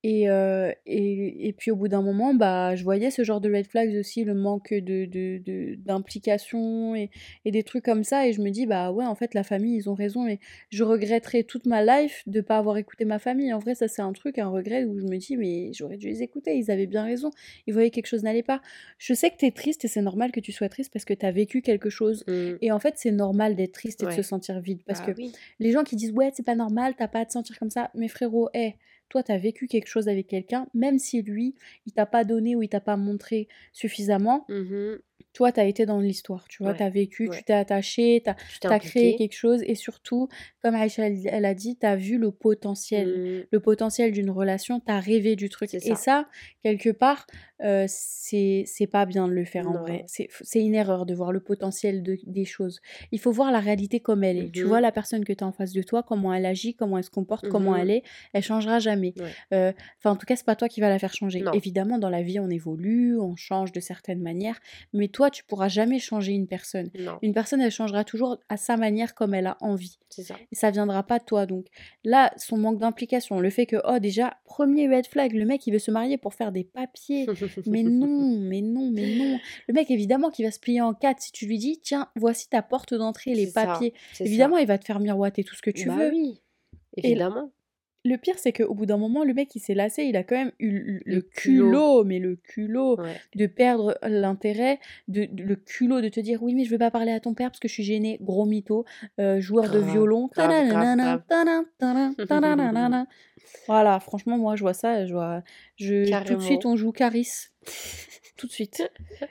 Et, 0.04 0.30
euh, 0.30 0.70
et, 0.86 1.48
et 1.48 1.52
puis 1.52 1.70
au 1.72 1.76
bout 1.76 1.88
d'un 1.88 2.02
moment, 2.02 2.32
bah, 2.32 2.76
je 2.76 2.84
voyais 2.84 3.10
ce 3.10 3.24
genre 3.24 3.40
de 3.40 3.52
red 3.52 3.66
flags 3.66 3.94
aussi, 3.96 4.22
le 4.24 4.34
manque 4.34 4.72
de, 4.72 5.06
de, 5.06 5.38
de- 5.44 5.74
d'implication 5.76 6.94
et, 6.94 7.10
et 7.44 7.50
des 7.50 7.62
trucs 7.62 7.84
comme 7.84 8.04
ça. 8.04 8.26
Et 8.28 8.32
je 8.32 8.40
me 8.40 8.50
dis, 8.50 8.66
bah 8.66 8.92
ouais, 8.92 9.04
en 9.04 9.14
fait, 9.14 9.34
la 9.34 9.42
famille, 9.42 9.76
ils 9.76 9.90
ont 9.90 9.94
raison. 9.94 10.26
Et 10.28 10.38
je 10.70 10.84
regretterai 10.84 11.44
toute 11.44 11.66
ma 11.66 11.82
life 11.84 12.22
de 12.26 12.40
pas 12.40 12.58
avoir 12.58 12.76
écouté 12.78 13.04
ma 13.04 13.18
famille. 13.18 13.52
En 13.52 13.58
vrai, 13.58 13.74
ça, 13.74 13.88
c'est 13.88 14.02
un 14.02 14.12
truc, 14.12 14.38
un 14.38 14.48
regret 14.48 14.84
où 14.84 14.98
je 14.98 15.04
me 15.04 15.16
dis, 15.16 15.36
mais 15.36 15.72
j'aurais 15.72 15.96
dû 15.96 16.06
les 16.08 16.22
écouter. 16.22 16.56
Ils 16.56 16.70
avaient 16.70 16.86
bien 16.86 17.04
raison. 17.04 17.30
Ils 17.66 17.74
voyaient 17.74 17.90
que 17.90 17.96
quelque 17.96 18.06
chose 18.06 18.22
n'allait 18.22 18.42
pas. 18.44 18.60
Je 18.98 19.14
sais 19.14 19.30
que 19.30 19.36
t'es 19.36 19.50
triste 19.50 19.84
et 19.84 19.88
c'est 19.88 20.02
normal 20.02 20.30
que 20.30 20.40
tu 20.40 20.52
sois 20.52 20.68
triste 20.68 20.92
parce 20.92 21.04
que 21.04 21.14
t'as 21.14 21.32
vécu 21.32 21.60
quelque 21.60 21.90
chose. 21.90 22.24
Mmh. 22.28 22.32
Et 22.62 22.70
en 22.70 22.78
fait, 22.78 22.94
c'est 22.96 23.10
normal 23.10 23.56
d'être 23.56 23.72
triste 23.72 24.02
et 24.02 24.06
de 24.06 24.12
se 24.12 24.22
sentir 24.22 24.60
vide. 24.60 24.80
Parce 24.86 25.00
Bah 25.00 25.12
que 25.12 25.20
oui. 25.20 25.32
les 25.58 25.72
gens 25.72 25.82
qui 25.82 25.96
disent 25.96 26.12
ouais 26.12 26.30
c'est 26.34 26.44
pas 26.46 26.54
normal, 26.54 26.94
t'as 26.96 27.08
pas 27.08 27.20
à 27.20 27.24
te 27.26 27.32
sentir 27.32 27.58
comme 27.58 27.70
ça, 27.70 27.90
mais 27.94 28.08
frérot, 28.08 28.48
hé, 28.54 28.74
toi 29.08 29.22
t'as 29.22 29.38
vécu 29.38 29.66
quelque 29.68 29.88
chose 29.88 30.08
avec 30.08 30.26
quelqu'un, 30.28 30.66
même 30.74 30.98
si 30.98 31.22
lui 31.22 31.54
il 31.86 31.92
t'a 31.92 32.06
pas 32.06 32.24
donné 32.24 32.56
ou 32.56 32.62
il 32.62 32.68
t'a 32.68 32.80
pas 32.80 32.96
montré 32.96 33.48
suffisamment, 33.72 34.46
Mmh 34.48 35.00
toi 35.32 35.52
t'as 35.52 35.64
été 35.66 35.86
dans 35.86 36.00
l'histoire, 36.00 36.46
tu 36.48 36.62
vois, 36.62 36.72
Ouais, 36.72 36.78
t'as 36.78 36.88
vécu, 36.90 37.28
ouais. 37.28 37.36
tu 37.36 37.44
t'es 37.44 37.52
attaché, 37.52 38.22
Tu 38.60 38.66
as 38.66 38.78
créé 38.80 39.16
quelque 39.16 39.34
chose 39.36 39.62
et 39.64 39.74
surtout, 39.74 40.28
comme 40.62 40.74
Aïcha 40.74 41.06
elle, 41.08 41.44
a 41.44 41.54
dit, 41.54 41.76
t'as 41.76 41.96
vu 41.96 42.18
le 42.18 42.30
potentiel. 42.32 43.08
Mmh. 43.08 43.46
Le 43.50 43.60
potentiel 43.60 44.12
d'une 44.12 44.30
relation, 44.30 44.80
t'as 44.80 44.98
rêvé 45.00 45.36
du 45.36 45.48
truc. 45.48 45.72
Et 45.74 45.80
ça. 45.94 46.28
quelque 46.62 46.90
part, 46.90 47.26
euh, 47.62 47.86
c'est 47.88 48.64
pas 48.90 49.06
bien 49.06 49.26
de 49.28 49.32
le 49.32 49.44
faire 49.44 49.68
en 49.68 49.78
vrai. 49.80 50.04
C'est 50.06 50.60
une 50.60 50.74
erreur 50.74 51.06
de 51.06 51.14
voir 51.14 51.32
le 51.32 51.40
potentiel 51.40 52.02
de- 52.02 52.18
des 52.24 52.44
choses. 52.44 52.80
Il 53.12 53.18
faut 53.20 53.32
voir 53.32 53.50
la 53.52 53.60
réalité 53.60 54.00
comme 54.00 54.24
elle 54.24 54.38
est. 54.38 54.50
Tu 54.50 54.64
Mmh 54.64 54.68
vois 54.68 54.80
la 54.80 54.92
personne 54.92 55.24
que 55.24 55.32
tu 55.32 55.42
as 55.44 55.46
en 55.46 55.52
face 55.52 55.72
de 55.72 55.82
toi, 55.82 56.02
comment 56.02 56.32
elle 56.34 56.46
agit, 56.46 56.74
comment 56.74 56.98
elle 56.98 57.04
se 57.04 57.10
comporte, 57.10 57.48
comment 57.48 57.72
Mmh 57.72 57.78
elle 57.80 57.90
est, 57.90 58.02
elle 58.32 58.42
changera 58.42 58.78
jamais. 58.78 59.14
Ouais. 59.18 59.32
Euh, 59.54 59.72
Enfin, 59.98 60.10
en 60.12 60.16
tout 60.16 60.26
cas, 60.26 60.36
c'est 60.36 60.44
pas 60.46 60.56
toi 60.56 60.68
qui 60.68 60.80
va 60.80 60.88
la 60.88 60.98
faire 60.98 61.12
changer. 61.14 61.40
Non. 61.40 61.52
Évidemment, 61.52 61.98
dans 61.98 62.10
la 62.10 62.22
vie, 62.22 62.38
on 62.40 62.48
évolue, 62.50 63.18
on 63.18 63.34
change 63.36 63.72
de 63.72 63.80
certaines 63.80 64.20
manières, 64.22 64.58
mais 64.92 65.07
toi, 65.08 65.30
tu 65.30 65.44
pourras 65.44 65.68
jamais 65.68 65.98
changer 65.98 66.32
une 66.32 66.46
personne. 66.46 66.90
Non, 66.98 67.18
Une 67.22 67.32
personne, 67.34 67.60
elle 67.60 67.70
changera 67.70 68.04
toujours 68.04 68.38
à 68.48 68.56
sa 68.56 68.76
manière 68.76 69.14
comme 69.14 69.34
elle 69.34 69.46
a 69.46 69.56
envie. 69.60 69.98
c'est 70.08 70.22
ça. 70.22 70.36
Et 70.52 70.54
ça 70.54 70.70
viendra 70.70 71.02
pas 71.02 71.18
de 71.18 71.24
toi. 71.24 71.46
Donc 71.46 71.66
là, 72.04 72.32
son 72.36 72.56
manque 72.56 72.78
d'implication, 72.78 73.40
le 73.40 73.50
fait 73.50 73.66
que, 73.66 73.76
oh, 73.84 73.98
déjà, 73.98 74.36
premier 74.44 74.88
red 74.88 75.06
flag, 75.06 75.32
le 75.32 75.44
mec, 75.44 75.66
il 75.66 75.72
veut 75.72 75.78
se 75.78 75.90
marier 75.90 76.16
pour 76.18 76.34
faire 76.34 76.52
des 76.52 76.64
papiers. 76.64 77.26
Mais 77.66 77.82
non, 77.82 78.38
mais 78.38 78.60
non, 78.60 78.90
mais 78.90 79.16
non. 79.16 79.38
Le 79.66 79.74
mec, 79.74 79.90
évidemment, 79.90 80.30
qui 80.30 80.42
va 80.44 80.50
se 80.50 80.60
plier 80.60 80.80
en 80.80 80.94
quatre 80.94 81.20
si 81.20 81.32
tu 81.32 81.46
lui 81.46 81.58
dis, 81.58 81.80
tiens, 81.82 82.08
voici 82.16 82.48
ta 82.48 82.62
porte 82.62 82.94
d'entrée, 82.94 83.34
les 83.34 83.46
ça, 83.46 83.64
papiers. 83.66 83.94
ça. 84.12 84.24
Évidemment, 84.24 84.58
il 84.58 84.66
va 84.66 84.78
te 84.78 84.84
faire 84.84 85.00
miroiter 85.00 85.44
tout 85.44 85.54
ce 85.54 85.62
que 85.62 85.70
tu 85.70 85.88
Bah 85.88 85.96
veux. 85.96 86.10
oui, 86.10 86.40
évidemment. 86.96 87.50
Le 88.08 88.16
pire, 88.18 88.38
c'est 88.38 88.52
qu'au 88.52 88.74
bout 88.74 88.86
d'un 88.86 88.96
moment, 88.96 89.22
le 89.24 89.34
mec, 89.34 89.54
il 89.54 89.60
s'est 89.60 89.74
lassé. 89.74 90.04
Il 90.04 90.16
a 90.16 90.22
quand 90.24 90.36
même 90.36 90.52
eu 90.58 91.00
le, 91.04 91.20
culot. 91.20 91.66
culot, 91.70 92.04
mais 92.04 92.18
le 92.18 92.36
culot 92.36 92.98
Ouais. 93.00 93.16
de 93.36 93.46
perdre 93.46 93.96
l'intérêt, 94.02 94.80
de, 95.08 95.26
de- 95.26 95.42
le 95.44 95.56
culot 95.56 96.00
de 96.00 96.08
te 96.08 96.20
dire 96.20 96.42
oui 96.42 96.54
mais 96.54 96.64
je 96.64 96.70
veux 96.70 96.78
pas 96.78 96.90
parler 96.90 97.12
à 97.12 97.20
ton 97.20 97.34
père 97.34 97.50
parce 97.50 97.60
que 97.60 97.68
je 97.68 97.72
suis 97.74 97.82
gênée, 97.84 98.18
gros 98.20 98.46
mytho, 98.46 98.84
euh, 99.20 99.40
joueur 99.40 99.70
de 99.70 99.78
violon. 99.78 100.28
voilà, 103.66 104.00
franchement 104.00 104.38
moi 104.38 104.56
je 104.56 104.62
vois 104.62 104.74
ça, 104.74 105.06
je 105.06 105.12
vois, 105.12 105.42
je 105.76 106.04
tout 106.26 106.34
de 106.36 106.40
suite 106.42 106.66
on 106.66 106.76
joue 106.76 106.92
Caris. 106.92 107.28
tout 108.36 108.46
de 108.46 108.52
suite. 108.52 108.90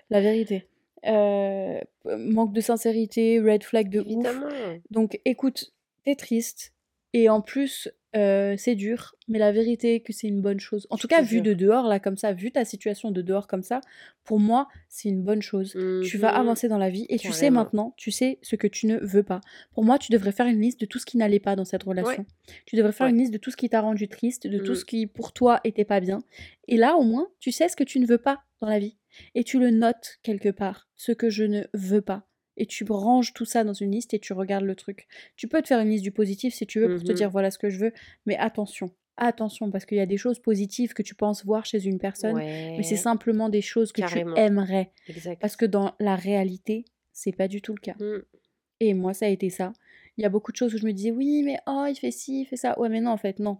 La 0.09 0.21
vérité. 0.21 0.67
Euh, 1.05 1.79
manque 2.05 2.53
de 2.53 2.61
sincérité, 2.61 3.39
red 3.39 3.63
flag 3.63 3.89
de 3.89 3.99
ouf. 4.01 4.07
Évidemment. 4.07 4.47
Donc 4.91 5.19
écoute, 5.25 5.73
t'es 6.03 6.15
triste. 6.15 6.73
Et 7.13 7.29
en 7.29 7.41
plus, 7.41 7.89
euh, 8.15 8.55
c'est 8.57 8.75
dur, 8.75 9.15
mais 9.27 9.37
la 9.39 9.51
vérité 9.51 9.95
est 9.95 9.99
que 10.01 10.11
c'est 10.13 10.27
une 10.27 10.41
bonne 10.41 10.59
chose. 10.59 10.87
En 10.89 10.97
tout 10.97 11.07
cas, 11.07 11.21
vu 11.21 11.41
de 11.41 11.53
dehors, 11.53 11.87
là, 11.87 11.99
comme 11.99 12.17
ça, 12.17 12.33
vu 12.33 12.51
ta 12.51 12.65
situation 12.65 13.11
de 13.11 13.21
dehors 13.21 13.47
comme 13.47 13.63
ça, 13.63 13.81
pour 14.23 14.39
moi, 14.39 14.67
c'est 14.89 15.09
une 15.09 15.23
bonne 15.23 15.41
chose. 15.41 15.73
Tu 16.03 16.17
vas 16.17 16.31
Mhm. 16.33 16.39
avancer 16.39 16.67
dans 16.67 16.77
la 16.77 16.89
vie 16.89 17.05
et 17.09 17.17
tu 17.17 17.27
sais 17.33 17.49
maintenant, 17.49 17.93
tu 17.97 18.11
sais 18.11 18.39
ce 18.41 18.55
que 18.55 18.67
tu 18.67 18.87
ne 18.87 18.97
veux 18.97 19.23
pas. 19.23 19.41
Pour 19.73 19.83
moi, 19.83 19.97
tu 19.99 20.11
devrais 20.11 20.31
faire 20.31 20.47
une 20.47 20.59
liste 20.61 20.79
de 20.81 20.85
tout 20.85 20.99
ce 20.99 21.05
qui 21.05 21.17
n'allait 21.17 21.39
pas 21.39 21.55
dans 21.55 21.65
cette 21.65 21.83
relation. 21.83 22.25
Tu 22.65 22.75
devrais 22.75 22.91
faire 22.91 23.05
Ouais. 23.05 23.11
une 23.11 23.17
liste 23.19 23.33
de 23.33 23.37
tout 23.37 23.51
ce 23.51 23.57
qui 23.57 23.69
t'a 23.69 23.81
rendu 23.81 24.07
triste, 24.07 24.47
de 24.47 24.57
tout 24.59 24.75
ce 24.75 24.85
qui 24.85 25.05
pour 25.07 25.31
toi 25.33 25.59
était 25.63 25.85
pas 25.85 25.99
bien. 25.99 26.19
Et 26.67 26.77
là, 26.77 26.95
au 26.95 27.03
moins, 27.03 27.27
tu 27.39 27.51
sais 27.51 27.69
ce 27.69 27.75
que 27.75 27.83
tu 27.83 27.99
ne 27.99 28.05
veux 28.07 28.17
pas 28.17 28.41
dans 28.61 28.67
la 28.69 28.79
vie. 28.79 28.97
Et 29.35 29.43
tu 29.43 29.59
le 29.59 29.69
notes 29.71 30.17
quelque 30.23 30.49
part, 30.49 30.87
ce 30.95 31.11
que 31.11 31.29
je 31.29 31.43
ne 31.43 31.63
veux 31.73 32.01
pas. 32.01 32.23
Et 32.57 32.65
tu 32.65 32.85
ranges 32.89 33.33
tout 33.33 33.45
ça 33.45 33.63
dans 33.63 33.73
une 33.73 33.91
liste 33.91 34.13
et 34.13 34.19
tu 34.19 34.33
regardes 34.33 34.65
le 34.65 34.75
truc. 34.75 35.07
Tu 35.35 35.47
peux 35.47 35.61
te 35.61 35.67
faire 35.67 35.79
une 35.79 35.89
liste 35.89 36.03
du 36.03 36.11
positif 36.11 36.53
si 36.53 36.65
tu 36.65 36.79
veux 36.79 36.89
pour 36.95 37.03
te 37.03 37.11
Mhm. 37.11 37.15
dire 37.17 37.29
voilà 37.29 37.51
ce 37.51 37.57
que 37.59 37.69
je 37.69 37.77
veux, 37.77 37.93
mais 38.25 38.35
attention, 38.37 38.91
attention, 39.15 39.69
parce 39.71 39.85
qu'il 39.85 39.97
y 39.97 40.01
a 40.01 40.05
des 40.05 40.17
choses 40.17 40.39
positives 40.39 40.93
que 40.93 41.03
tu 41.03 41.15
penses 41.15 41.45
voir 41.45 41.65
chez 41.65 41.85
une 41.85 41.99
personne, 41.99 42.35
mais 42.35 42.83
c'est 42.83 42.95
simplement 42.97 43.49
des 43.49 43.61
choses 43.61 43.91
que 43.91 44.01
carrément. 44.01 44.33
tu 44.35 44.41
aimerais. 44.41 44.91
Exact. 45.07 45.39
Parce 45.39 45.55
que 45.55 45.65
dans 45.65 45.93
la 45.99 46.15
réalité, 46.15 46.85
c'est 47.13 47.31
pas 47.31 47.47
du 47.47 47.61
tout 47.61 47.73
le 47.73 47.79
cas. 47.79 47.95
Mm. 47.99 48.23
Et 48.79 48.93
moi, 48.93 49.13
ça 49.13 49.25
a 49.25 49.29
été 49.29 49.49
ça. 49.49 49.73
Il 50.17 50.23
y 50.23 50.25
a 50.25 50.29
beaucoup 50.29 50.51
de 50.51 50.57
choses 50.57 50.73
où 50.73 50.77
je 50.77 50.85
me 50.85 50.93
disais 50.93 51.11
oui, 51.11 51.43
mais 51.43 51.57
oh, 51.67 51.85
il 51.89 51.95
fait 51.95 52.11
ci, 52.11 52.41
il 52.41 52.45
fait 52.45 52.57
ça. 52.57 52.77
Ouais, 52.79 52.89
mais 52.89 53.01
non, 53.01 53.11
en 53.11 53.17
fait, 53.17 53.37
non. 53.39 53.57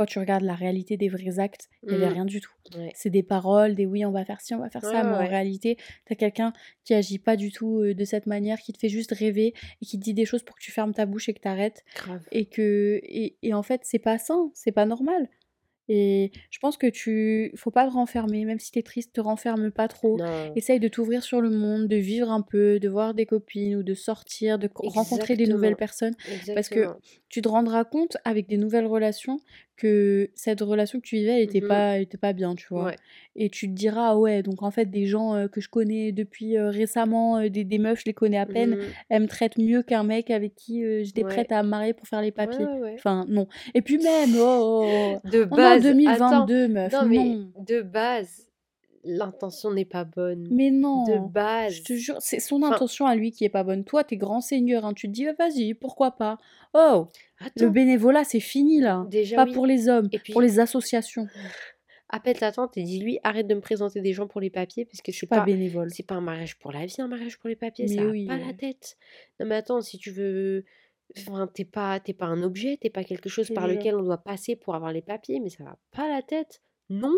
Quand 0.00 0.06
tu 0.06 0.18
regardes 0.18 0.44
la 0.44 0.54
réalité 0.54 0.96
des 0.96 1.10
vrais 1.10 1.38
actes, 1.40 1.68
il 1.82 1.90
n'y 1.90 1.94
avait 1.96 2.08
Mm. 2.08 2.12
rien 2.14 2.24
du 2.24 2.40
tout. 2.40 2.52
Ouais. 2.74 2.90
C'est 2.94 3.10
des 3.10 3.22
paroles, 3.22 3.74
des 3.74 3.84
oui, 3.84 4.06
on 4.06 4.12
va 4.12 4.24
faire 4.24 4.40
ci, 4.40 4.54
on 4.54 4.58
va 4.60 4.70
faire 4.70 4.82
Ouais, 4.82 4.92
ça, 4.92 5.04
mais 5.04 5.12
en 5.14 5.28
réalité, 5.28 5.76
t'as 6.06 6.14
quelqu'un 6.14 6.54
qui 6.84 6.94
agit 6.94 7.18
pas 7.18 7.36
du 7.36 7.52
tout 7.52 7.82
de 7.92 8.04
cette 8.06 8.24
manière, 8.24 8.58
qui 8.60 8.72
te 8.72 8.78
fait 8.78 8.88
juste 8.88 9.12
rêver 9.12 9.52
et 9.82 9.84
qui 9.84 9.98
te 9.98 10.02
dit 10.02 10.14
des 10.14 10.24
choses 10.24 10.42
pour 10.42 10.56
que 10.56 10.62
tu 10.62 10.70
fermes 10.72 10.94
ta 10.94 11.04
bouche 11.04 11.28
et 11.28 11.34
que 11.34 11.40
t'arrêtes. 11.40 11.84
Grave. 11.96 12.22
Et 12.32 12.46
que 12.46 12.98
et, 13.02 13.36
et 13.42 13.52
en 13.52 13.62
fait, 13.62 13.82
c'est 13.84 13.98
pas 13.98 14.16
sain, 14.16 14.50
c'est 14.54 14.72
pas 14.72 14.86
normal. 14.86 15.28
Et 15.92 16.30
je 16.50 16.58
pense 16.60 16.76
que 16.76 16.86
tu 16.86 17.50
faut 17.56 17.72
pas 17.72 17.84
te 17.88 17.92
renfermer, 17.92 18.44
même 18.44 18.60
si 18.60 18.70
t'es 18.70 18.82
triste, 18.82 19.12
te 19.12 19.20
renferme 19.20 19.72
pas 19.72 19.88
trop. 19.88 20.18
Non. 20.18 20.52
Essaye 20.54 20.78
de 20.78 20.86
t'ouvrir 20.86 21.24
sur 21.24 21.40
le 21.40 21.50
monde, 21.50 21.88
de 21.88 21.96
vivre 21.96 22.30
un 22.30 22.42
peu, 22.42 22.78
de 22.78 22.88
voir 22.88 23.12
des 23.12 23.26
copines 23.26 23.74
ou 23.74 23.82
de 23.82 23.94
sortir, 23.94 24.60
de 24.60 24.68
co- 24.68 24.88
rencontrer 24.88 25.34
des 25.34 25.48
nouvelles 25.48 25.72
Exactement. 25.80 26.12
personnes. 26.14 26.54
Parce 26.54 26.68
que 26.68 26.86
tu 27.28 27.42
te 27.42 27.48
rendras 27.48 27.82
compte 27.84 28.18
avec 28.24 28.46
des 28.46 28.56
nouvelles 28.56 28.86
relations 28.86 29.40
que 29.80 30.30
cette 30.34 30.60
relation 30.60 31.00
que 31.00 31.04
tu 31.06 31.16
vivais, 31.16 31.38
elle 31.38 31.42
était 31.44 31.60
Mhm. 31.60 31.68
pas, 31.68 31.96
elle 31.96 32.02
était 32.02 32.18
pas 32.18 32.32
bien, 32.32 32.54
tu 32.54 32.66
vois. 32.70 32.84
Ouais. 32.86 32.96
Et 33.36 33.48
tu 33.48 33.66
te 33.68 33.72
diras, 33.72 34.10
ah 34.10 34.18
ouais, 34.18 34.42
donc 34.42 34.62
en 34.62 34.70
fait, 34.70 34.86
des 34.86 35.06
gens 35.06 35.34
euh, 35.34 35.48
que 35.48 35.60
je 35.60 35.68
connais 35.68 36.12
depuis 36.12 36.56
euh, 36.58 36.68
récemment, 36.70 37.38
euh, 37.38 37.48
des, 37.48 37.64
des 37.64 37.78
meufs, 37.78 38.00
je 38.00 38.04
les 38.06 38.12
connais 38.14 38.38
à 38.38 38.46
peine, 38.46 38.70
Mhm. 38.76 38.80
elles 39.08 39.22
me 39.22 39.28
traitent 39.28 39.58
mieux 39.58 39.82
qu'un 39.82 40.02
mec 40.02 40.30
avec 40.30 40.54
qui 40.54 40.82
j'étais 41.04 41.24
Ouais. 41.24 41.30
prête 41.30 41.52
à 41.52 41.62
me 41.62 41.68
marier 41.68 41.92
pour 41.94 42.06
faire 42.06 42.20
les 42.20 42.32
papiers. 42.32 42.64
ouais. 42.66 42.94
Enfin, 42.98 43.24
non. 43.28 43.46
Et 43.74 43.80
puis 43.82 43.98
même, 43.98 44.30
oh, 44.36 44.82
oh, 44.84 45.16
oh, 45.24 45.28
De 45.30 45.38
on 45.38 45.42
est 45.42 45.44
en 45.52 45.56
base, 45.56 45.86
attends. 45.86 46.44
2022, 46.46 46.68
meuf, 46.68 46.92
Non, 46.92 47.04
mais 47.06 47.16
non. 47.16 47.50
de 47.66 47.80
base, 47.82 48.46
l'intention 49.04 49.72
n'est 49.72 49.84
pas 49.84 50.04
bonne. 50.04 50.48
Mais 50.50 50.70
De 50.70 50.76
non. 50.76 51.04
Je 51.06 51.18
base. 51.32 51.82
te 51.82 51.92
jure, 51.94 52.16
c'est 52.20 52.40
son 52.40 52.62
Enfin, 52.62 52.74
intention 52.74 53.06
à 53.06 53.14
lui 53.14 53.30
qui 53.32 53.44
est 53.44 53.48
pas 53.50 53.64
bonne. 53.64 53.84
Toi, 53.84 54.04
t'es 54.04 54.16
grand 54.16 54.40
seigneur, 54.40 54.84
hein, 54.84 54.92
tu 54.94 55.06
te 55.08 55.12
dis, 55.12 55.26
ah, 55.26 55.34
vas-y, 55.38 55.74
pourquoi 55.74 56.12
pas? 56.12 56.38
Oh, 56.74 57.08
le 57.56 57.68
bénévolat, 57.70 58.24
c'est 58.24 58.40
fini 58.40 58.80
là. 58.80 59.06
Déjà, 59.08 59.36
Pas 59.36 59.44
oui. 59.46 59.52
pour 59.54 59.66
les 59.66 59.88
hommes, 59.88 60.08
Et 60.12 60.18
pour 60.18 60.40
puis, 60.40 60.46
les 60.46 60.60
associations. 60.60 61.26
appelle 62.12 62.38
ta 62.38 62.50
tante 62.52 62.76
et 62.76 62.82
dis-lui, 62.82 63.18
arrête 63.22 63.46
de 63.46 63.54
me 63.54 63.60
présenter 63.60 64.00
des 64.00 64.12
gens 64.12 64.26
pour 64.26 64.40
les 64.40 64.50
papiers 64.50 64.84
parce 64.84 65.00
que 65.00 65.12
Je 65.12 65.16
suis 65.16 65.26
pas 65.28 65.38
pas, 65.38 65.44
bénévole. 65.44 65.90
c'est 65.90 66.02
pas 66.06 66.16
un 66.16 66.20
mariage 66.20 66.58
pour 66.58 66.72
la 66.72 66.84
vie, 66.84 66.96
un 66.98 67.06
mariage 67.08 67.38
pour 67.38 67.48
les 67.48 67.54
papiers, 67.56 67.86
Mais 67.88 67.94
ça 67.94 68.04
va 68.04 68.10
oui. 68.10 68.26
pas 68.26 68.36
la 68.36 68.52
tête. 68.52 68.96
Non, 69.38 69.46
mais 69.46 69.54
attends, 69.54 69.80
si 69.80 69.96
tu 69.98 70.10
veux. 70.10 70.64
Enfin, 71.18 71.48
t'es 71.52 71.64
pas, 71.64 71.98
t'es 72.00 72.12
pas 72.12 72.26
un 72.26 72.42
objet, 72.42 72.76
t'es 72.80 72.90
pas 72.90 73.02
quelque 73.04 73.28
Je 73.28 73.34
chose 73.34 73.50
par 73.50 73.66
lequel 73.66 73.96
on 73.96 74.02
doit 74.02 74.18
passer 74.22 74.54
pour 74.56 74.74
avoir 74.76 74.92
les 74.92 75.02
papiers, 75.02 75.40
mais 75.40 75.50
ça 75.50 75.64
va 75.64 75.76
pas 75.92 76.08
la 76.08 76.22
tête. 76.22 76.62
Non, 76.88 77.16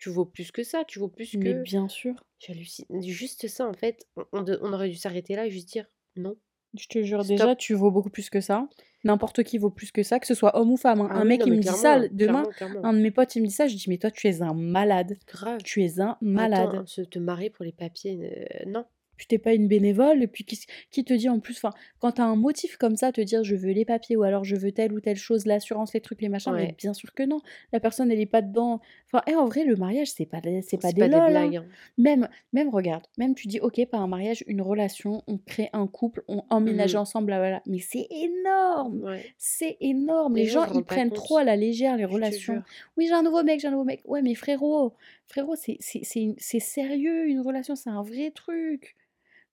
tu 0.00 0.10
vaux 0.10 0.24
plus 0.24 0.50
que 0.50 0.62
ça, 0.64 0.84
tu 0.86 0.98
vaux 0.98 1.08
plus 1.08 1.34
Mais 1.36 1.52
que. 1.52 1.62
bien 1.62 1.86
sûr. 1.88 2.14
J'hallucine. 2.38 2.86
Juste 3.02 3.46
ça, 3.48 3.68
en 3.68 3.72
fait, 3.74 4.06
on, 4.16 4.24
on 4.32 4.42
de- 4.42 4.58
on 4.62 4.72
aurait 4.72 4.88
dû 4.88 4.96
s'arrêter 4.96 5.36
là 5.36 5.46
et 5.46 5.50
juste 5.50 5.68
dire 5.68 5.86
non, 6.16 6.36
Je 6.76 6.86
te 6.88 7.02
jure, 7.02 7.24
déjà, 7.24 7.54
tu 7.54 7.74
vaux 7.74 7.90
beaucoup 7.90 8.10
plus 8.10 8.30
que 8.30 8.40
ça. 8.40 8.66
N'importe 9.04 9.42
qui 9.44 9.56
vaut 9.58 9.70
plus 9.70 9.92
que 9.92 10.02
ça, 10.02 10.18
que 10.20 10.26
ce 10.26 10.34
soit 10.34 10.58
homme 10.58 10.70
ou 10.72 10.76
femme. 10.76 11.00
hein. 11.00 11.08
Ah 11.10 11.16
Un 11.18 11.22
oui, 11.22 11.28
mec, 11.28 11.40
non, 11.40 11.46
il 11.46 11.50
mais 11.52 11.56
me 11.58 11.62
dit 11.62 11.68
ça, 11.68 12.00
demain, 12.08 12.42
clairement, 12.42 12.50
clairement. 12.50 12.84
un 12.84 12.92
de 12.92 12.98
mes 12.98 13.10
potes, 13.10 13.34
il 13.36 13.42
me 13.42 13.46
dit 13.46 13.52
ça, 13.52 13.66
je 13.66 13.74
dis, 13.76 13.84
mais 13.88 13.96
toi, 13.98 14.10
tu 14.10 14.26
es 14.28 14.42
un 14.42 14.52
malade. 14.54 15.18
Grave. 15.26 15.62
Tu 15.62 15.82
es 15.84 16.00
un 16.00 16.10
Attends, 16.10 16.16
malade. 16.20 16.86
se 16.86 17.00
te 17.02 17.18
marier 17.18 17.48
pour 17.50 17.64
les 17.64 17.72
papiers, 17.72 18.18
euh, 18.22 18.64
non. 18.70 18.84
Puis 19.20 19.26
t'es 19.26 19.36
pas 19.36 19.52
une 19.52 19.68
bénévole, 19.68 20.22
et 20.22 20.26
puis 20.26 20.44
qui, 20.44 20.58
qui 20.90 21.04
te 21.04 21.12
dit 21.12 21.28
en 21.28 21.40
plus, 21.40 21.58
enfin, 21.58 21.74
quand 21.98 22.12
t'as 22.12 22.24
un 22.24 22.36
motif 22.36 22.78
comme 22.78 22.96
ça, 22.96 23.12
te 23.12 23.20
dire 23.20 23.44
je 23.44 23.54
veux 23.54 23.72
les 23.72 23.84
papiers, 23.84 24.16
ou 24.16 24.22
alors 24.22 24.44
je 24.44 24.56
veux 24.56 24.72
telle 24.72 24.94
ou 24.94 25.00
telle 25.00 25.18
chose, 25.18 25.44
l'assurance, 25.44 25.92
les 25.92 26.00
trucs, 26.00 26.22
les 26.22 26.30
machins, 26.30 26.52
mais 26.54 26.74
bien 26.78 26.94
sûr 26.94 27.12
que 27.12 27.22
non. 27.22 27.42
La 27.74 27.80
personne, 27.80 28.10
elle 28.10 28.18
est 28.18 28.24
pas 28.24 28.40
dedans. 28.40 28.80
Enfin, 29.12 29.22
et 29.30 29.34
en 29.34 29.44
vrai, 29.44 29.64
le 29.64 29.76
mariage, 29.76 30.10
c'est 30.10 30.24
pas, 30.24 30.40
c'est 30.62 30.80
pas 30.80 30.92
des 30.92 31.00
pas 31.02 31.08
lol, 31.08 31.20
hein. 31.20 31.28
blagues. 31.48 31.56
hein. 31.56 31.66
Même, 31.98 32.28
même 32.54 32.70
regarde, 32.70 33.04
même 33.18 33.34
tu 33.34 33.46
dis, 33.46 33.60
ok, 33.60 33.84
pas 33.90 33.98
un 33.98 34.06
mariage, 34.06 34.42
une 34.46 34.62
relation, 34.62 35.22
on 35.26 35.36
crée 35.36 35.68
un 35.74 35.86
couple, 35.86 36.22
on 36.26 36.42
emménage 36.48 36.94
Mhm. 36.94 37.00
ensemble, 37.02 37.30
là, 37.32 37.38
voilà. 37.40 37.60
Mais 37.66 37.80
c'est 37.80 38.06
énorme, 38.10 39.02
Ouais. 39.02 39.22
c'est 39.36 39.76
énorme. 39.82 40.34
Les 40.36 40.44
Les 40.44 40.48
gens 40.48 40.64
ils 40.72 40.82
prennent 40.82 41.10
compte. 41.10 41.18
trop 41.18 41.36
à 41.36 41.44
la 41.44 41.56
légère 41.56 41.98
les 41.98 42.04
Je 42.04 42.08
relations. 42.08 42.62
Oui, 42.96 43.04
j'ai 43.06 43.12
un 43.12 43.22
nouveau 43.22 43.42
mec, 43.42 43.60
j'ai 43.60 43.68
un 43.68 43.72
nouveau 43.72 43.84
mec. 43.84 44.00
Ouais, 44.06 44.22
mais 44.22 44.34
frérot, 44.34 44.94
frérot, 45.26 45.56
c'est 45.56 45.76
sérieux, 46.60 47.26
une 47.28 47.40
relation, 47.40 47.76
c'est 47.76 47.90
un 47.90 48.02
vrai 48.02 48.30
truc. 48.30 48.96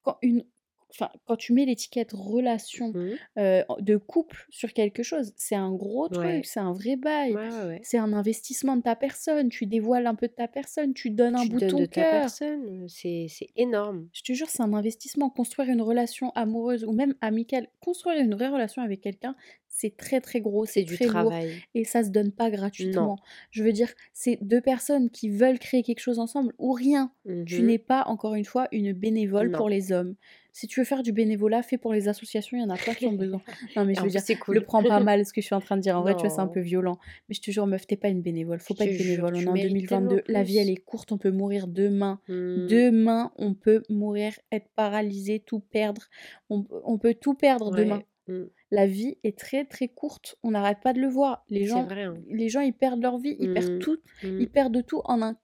Quand, 0.08 0.18
une, 0.22 0.46
enfin, 0.90 1.10
quand 1.26 1.36
tu 1.36 1.52
mets 1.52 1.66
l'étiquette 1.66 2.12
relation 2.14 2.94
euh, 3.38 3.64
de 3.80 3.98
couple 3.98 4.46
sur 4.50 4.72
quelque 4.72 5.04
chose, 5.04 5.34
c'est 5.36 5.56
un 5.56 5.74
gros 5.74 6.08
truc, 6.08 6.24
Ouais. 6.26 6.42
c'est 6.46 6.62
un 6.62 6.72
vrai 6.72 6.96
bail. 6.96 7.34
Ouais, 7.36 7.50
ouais, 7.50 7.68
ouais. 7.68 7.80
C'est 7.84 7.98
un 7.98 8.14
investissement 8.14 8.78
de 8.78 8.82
ta 8.84 8.96
personne, 8.96 9.50
tu 9.50 9.66
dévoiles 9.66 10.08
un 10.08 10.16
peu 10.16 10.28
de 10.30 10.34
ta 10.34 10.48
personne, 10.48 10.94
tu 10.94 11.10
donnes 11.10 11.36
un 11.36 11.44
Tu 11.44 11.50
bout 11.50 11.60
de 11.60 11.68
ton 11.68 11.80
de 11.80 11.86
ta 11.88 12.02
cœur. 12.04 12.22
personne, 12.22 12.88
c'est 12.88 13.28
énorme. 13.58 14.08
Je 14.14 14.22
te 14.24 14.32
jure, 14.32 14.48
c'est 14.50 14.64
un 14.64 14.74
investissement. 14.74 15.30
Construire 15.30 15.70
une 15.70 15.82
relation 15.82 16.32
amoureuse 16.36 16.86
ou 16.86 16.94
même 16.94 17.16
amicale, 17.20 17.68
construire 17.82 18.22
une 18.22 18.34
vraie 18.34 18.48
relation 18.48 18.82
avec 18.82 19.02
quelqu'un, 19.02 19.36
c'est 19.80 19.96
très 19.96 20.22
très 20.22 20.42
gros, 20.42 20.66
C'est 20.66 20.84
du 20.84 20.96
très 20.96 21.06
lourd 21.06 21.14
travail. 21.30 21.52
et 21.76 21.84
ça 21.84 22.04
se 22.04 22.10
donne 22.10 22.32
pas 22.32 22.50
Non. 22.50 22.56
gratuitement. 22.58 23.18
Je 23.52 23.64
veux 23.64 23.72
dire, 23.74 23.94
c'est 24.14 24.40
deux 24.42 24.62
personnes 24.62 25.10
qui 25.12 25.30
veulent 25.30 25.60
créer 25.60 25.84
quelque 25.84 26.00
chose 26.00 26.18
ensemble 26.20 26.54
ou 26.58 26.72
rien. 26.72 27.12
Tu 27.46 27.60
Mhm. 27.62 27.66
n'es 27.68 27.78
pas, 27.78 28.04
encore 28.08 28.34
une 28.36 28.46
fois, 28.46 28.68
une 28.72 28.94
bénévole 28.94 29.52
pour 29.52 29.70
les 29.70 29.92
hommes. 29.92 30.16
Si 30.54 30.66
tu 30.66 30.80
veux 30.80 30.86
faire 30.86 31.04
du 31.04 31.12
bénévolat, 31.12 31.62
fais 31.62 31.78
pour 31.78 31.94
les 31.94 32.08
associations, 32.08 32.58
il 32.58 32.62
y 32.62 32.64
en 32.64 32.70
a 32.72 32.78
plein 32.78 32.96
qui 32.96 33.06
ont 33.06 33.12
besoin. 33.30 33.42
Non, 33.76 33.86
mais 33.86 33.94
je 33.94 34.02
veux 34.02 34.10
dire, 34.10 34.22
c'est 34.22 34.34
le 34.34 34.40
cool. 34.40 34.62
prends 34.64 34.82
pas 34.82 35.00
mal 35.12 35.24
ce 35.24 35.32
que 35.32 35.40
je 35.42 35.46
suis 35.46 35.54
en 35.54 35.62
train 35.62 35.78
de 35.78 35.82
dire. 35.82 35.96
En 35.96 36.02
vrai, 36.02 36.16
tu 36.16 36.22
vois, 36.22 36.30
c'est 36.32 36.42
un 36.42 36.48
peu 36.48 36.62
Non. 36.62 36.66
violent. 36.66 36.98
Mais 37.30 37.36
je 37.36 37.42
te 37.42 37.52
jure, 37.52 37.68
meuf, 37.68 37.86
t'es 37.86 37.96
pas 37.98 38.08
une 38.10 38.24
bénévole. 38.24 38.60
Faut 38.60 38.74
Je 38.74 38.80
pas 38.80 38.86
être 38.86 38.98
bénévole. 38.98 39.36
On 39.36 39.40
est 39.40 39.48
en 39.48 39.54
mérites 39.54 39.88
tellement 39.88 40.08
2022. 40.10 40.34
La 40.34 40.42
vie, 40.42 40.58
elle 40.58 40.72
est 40.72 40.76
courte. 40.78 41.12
On 41.12 41.20
peut 41.20 41.30
mourir 41.30 41.68
demain. 41.68 42.20
Mhm. 42.28 42.66
Demain, 42.68 43.32
on 43.38 43.54
peut 43.54 43.84
mourir, 43.90 44.34
être 44.52 44.68
paralysé, 44.76 45.40
tout 45.40 45.60
perdre. 45.60 46.02
On, 46.50 46.66
on 46.86 46.98
peut 46.98 47.14
tout 47.14 47.36
perdre 47.36 47.70
demain. 47.76 48.02
Ouais. 48.28 48.48
La 48.72 48.86
vie 48.86 49.18
est 49.24 49.38
très 49.38 49.64
très 49.66 49.88
courte. 49.88 50.38
On 50.44 50.52
n'arrête 50.52 50.80
pas 50.82 50.92
de 50.94 51.00
le 51.00 51.08
voir. 51.08 51.46
Les 51.50 51.66
gens, 51.66 51.84
vrai. 51.86 52.04
hein. 52.04 52.18
les 52.30 52.50
gens, 52.50 52.60
ils 52.62 52.74
perdent 52.74 53.02
leur 53.02 53.18
vie, 53.18 53.36
ils 53.40 53.54
perdent 53.54 53.74
Mhm. 53.74 53.80
tout, 53.80 53.98
Mhm. 54.24 54.42
ils 54.42 54.50
perdent 54.50 54.86
tout 54.86 55.02
en 55.06 55.22
un 55.22 55.38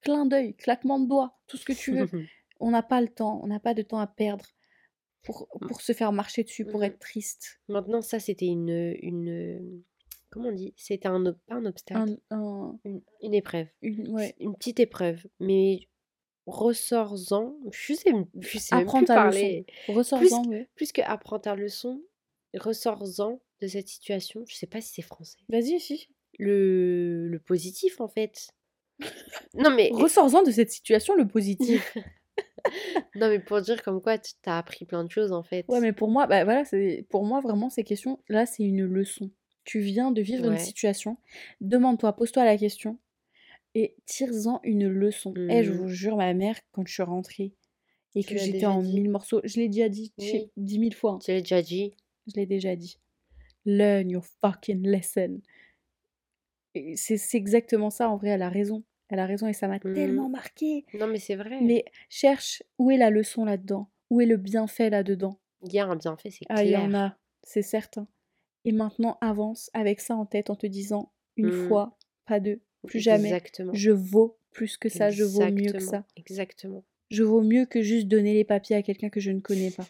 clin 0.00 0.24
d'œil, 0.26 0.54
claquement 0.54 0.98
de 0.98 1.06
doigts, 1.06 1.38
tout 1.46 1.56
ce 1.58 1.64
que 1.66 1.72
tu 1.74 1.92
veux. 1.92 2.08
On 2.60 2.70
n'a 2.70 2.82
pas 2.82 3.00
le 3.00 3.08
temps, 3.08 3.40
on 3.42 3.46
n'a 3.46 3.58
pas 3.60 3.72
de 3.72 3.80
temps 3.82 3.98
à 4.00 4.06
perdre 4.06 4.44
pour, 5.22 5.48
pour 5.66 5.80
se 5.80 5.92
faire 5.92 6.12
marcher 6.12 6.42
dessus, 6.42 6.66
pour 6.66 6.84
être 6.84 6.98
triste. 6.98 7.58
Maintenant, 7.68 8.02
ça, 8.02 8.18
c'était 8.20 8.46
une, 8.46 8.94
une. 9.00 9.82
Comment 10.30 10.48
on 10.50 10.52
dit? 10.52 10.74
C'était 10.76 11.08
un, 11.08 11.22
pas 11.46 11.54
un 11.54 11.64
obstacle, 11.66 12.18
Un, 12.30 12.38
un- 12.38 12.78
une, 12.84 13.00
une 13.22 13.32
épreuve. 13.34 13.66
une, 13.82 14.08
ouais. 14.14 14.34
Une 14.40 14.54
petite 14.56 14.78
épreuve. 14.78 15.26
Mais 15.38 15.88
ressors-en. 16.46 17.54
Je 17.72 17.94
sais, 17.94 18.12
je 18.40 18.58
sais 18.58 18.76
même 18.76 18.86
plus 18.86 19.04
ta 19.04 19.14
parler. 19.14 19.64
leçon. 19.66 19.84
Plus, 19.86 19.94
Ressors-en, 19.96 20.48
ouais. 20.48 20.68
plus 20.74 20.92
que 20.92 21.02
apprends 21.02 21.38
ta 21.38 21.54
leçon, 21.56 22.02
ressors-en 22.54 23.40
de 23.60 23.66
cette 23.66 23.88
situation. 23.88 24.44
Je 24.48 24.54
sais 24.56 24.66
pas 24.66 24.80
si 24.80 24.92
c'est 24.94 25.02
français. 25.02 25.38
Vas-y, 25.48 25.78
si. 25.80 26.08
Le, 26.38 27.28
le 27.28 27.38
positif, 27.38 28.00
en 28.00 28.08
fait. 28.08 28.48
Non, 29.54 29.70
mais, 29.74 29.90
Ressors-en 29.92 30.42
de 30.42 30.50
cette 30.50 30.70
situation 30.70 31.14
le 31.14 31.26
positif. 31.28 31.96
non, 33.16 33.28
mais 33.28 33.40
pour 33.40 33.60
dire 33.60 33.82
comme 33.82 34.00
quoi 34.00 34.18
tu 34.18 34.32
as 34.46 34.58
appris 34.58 34.84
plein 34.84 35.04
de 35.04 35.10
choses, 35.10 35.32
en 35.32 35.42
fait. 35.42 35.64
Ouais, 35.68 35.80
mais 35.80 35.92
pour 35.92 36.08
moi, 36.10 36.26
bah 36.26 36.44
voilà, 36.44 36.64
c'est 36.64 37.06
pour 37.10 37.24
moi 37.24 37.40
vraiment 37.40 37.70
ces 37.70 37.84
questions, 37.84 38.22
là, 38.28 38.46
c'est 38.46 38.62
une 38.62 38.84
leçon. 38.84 39.30
Tu 39.64 39.80
viens 39.80 40.10
de 40.10 40.22
vivre 40.22 40.46
une 40.50 40.58
situation, 40.58 41.16
demande-toi, 41.60 42.14
pose-toi 42.14 42.44
la 42.44 42.56
question 42.56 42.98
et 43.74 43.94
tire-en 44.06 44.60
une 44.64 44.88
leçon. 44.88 45.32
Eh, 45.50 45.62
je 45.62 45.70
Mhm. 45.72 45.78
vous 45.78 45.88
jure, 45.88 46.16
ma 46.16 46.32
mère, 46.34 46.56
quand 46.72 46.86
je 46.86 46.92
suis 46.92 47.02
rentrée 47.02 47.52
et 48.14 48.24
Tu 48.24 48.34
que 48.34 48.40
j'étais 48.40 48.66
en 48.66 48.80
dit. 48.82 48.94
mille 48.94 49.10
morceaux, 49.10 49.40
je 49.44 49.60
l'ai 49.60 49.68
déjà 49.68 49.88
dit 49.88 50.12
je 50.18 50.24
Oui. 50.24 50.50
dix 50.56 50.78
mille 50.78 50.94
fois, 50.94 51.12
hein, 51.12 51.18
Tu 51.22 51.30
l'as 51.30 51.40
déjà 51.40 51.62
dit. 51.62 51.94
Je 52.30 52.40
l'ai 52.40 52.46
déjà 52.46 52.76
dit. 52.76 52.98
Learn 53.66 54.08
your 54.10 54.24
fucking 54.40 54.86
lesson. 54.86 55.40
C'est 56.94 57.18
exactement 57.34 57.90
ça, 57.90 58.08
en 58.08 58.16
vrai, 58.16 58.28
elle 58.30 58.42
a 58.42 58.48
raison. 58.48 58.84
elle 59.12 59.18
a 59.18 59.26
raison 59.26 59.48
et 59.48 59.52
ça 59.52 59.66
m'a 59.66 59.78
Mmh. 59.82 59.92
tellement 59.94 60.28
marqué. 60.28 60.84
Non, 60.94 61.08
mais 61.08 61.18
c'est 61.18 61.34
vrai. 61.34 61.60
Mais 61.60 61.84
cherche 62.08 62.62
où 62.78 62.92
est 62.92 62.96
la 62.96 63.10
leçon 63.10 63.44
là-dedans, 63.44 63.90
où 64.08 64.20
est 64.20 64.26
le 64.26 64.36
bienfait 64.36 64.88
là-dedans? 64.88 65.40
Il 65.64 65.72
y 65.72 65.80
a 65.80 65.86
un 65.86 65.96
bienfait, 65.96 66.30
c'est 66.30 66.44
Ah, 66.48 66.62
il 66.62 66.70
y 66.70 66.76
en 66.76 66.86
clair. 66.86 67.00
a, 67.00 67.16
c'est 67.42 67.62
certain. 67.62 68.06
Et 68.64 68.70
maintenant, 68.70 69.18
avance 69.20 69.68
avec 69.74 69.98
ça 70.00 70.14
en 70.14 70.26
tête 70.26 70.48
en 70.48 70.54
te 70.54 70.68
disant 70.68 71.10
une 71.36 71.48
Mmh. 71.48 71.66
fois, 71.66 71.98
pas 72.24 72.38
deux, 72.38 72.60
plus 72.86 73.00
jamais. 73.00 73.30
Exactement. 73.30 73.72
Je 73.74 73.90
vaux 73.90 74.38
plus 74.52 74.76
que 74.76 74.88
ça, 74.88 75.10
je 75.10 75.24
vaux 75.24 75.40
mieux 75.40 75.54
que 75.56 75.60
Exactement. 75.78 75.90
ça. 75.90 76.06
Exactement. 76.16 76.84
Je 77.10 77.24
vaux 77.24 77.42
mieux 77.42 77.66
que 77.66 77.82
juste 77.82 78.06
donner 78.06 78.32
les 78.32 78.44
papiers 78.44 78.76
à 78.76 78.82
quelqu'un 78.82 79.10
que 79.10 79.18
je 79.18 79.32
ne 79.32 79.40
connais 79.40 79.72
pas. 79.72 79.88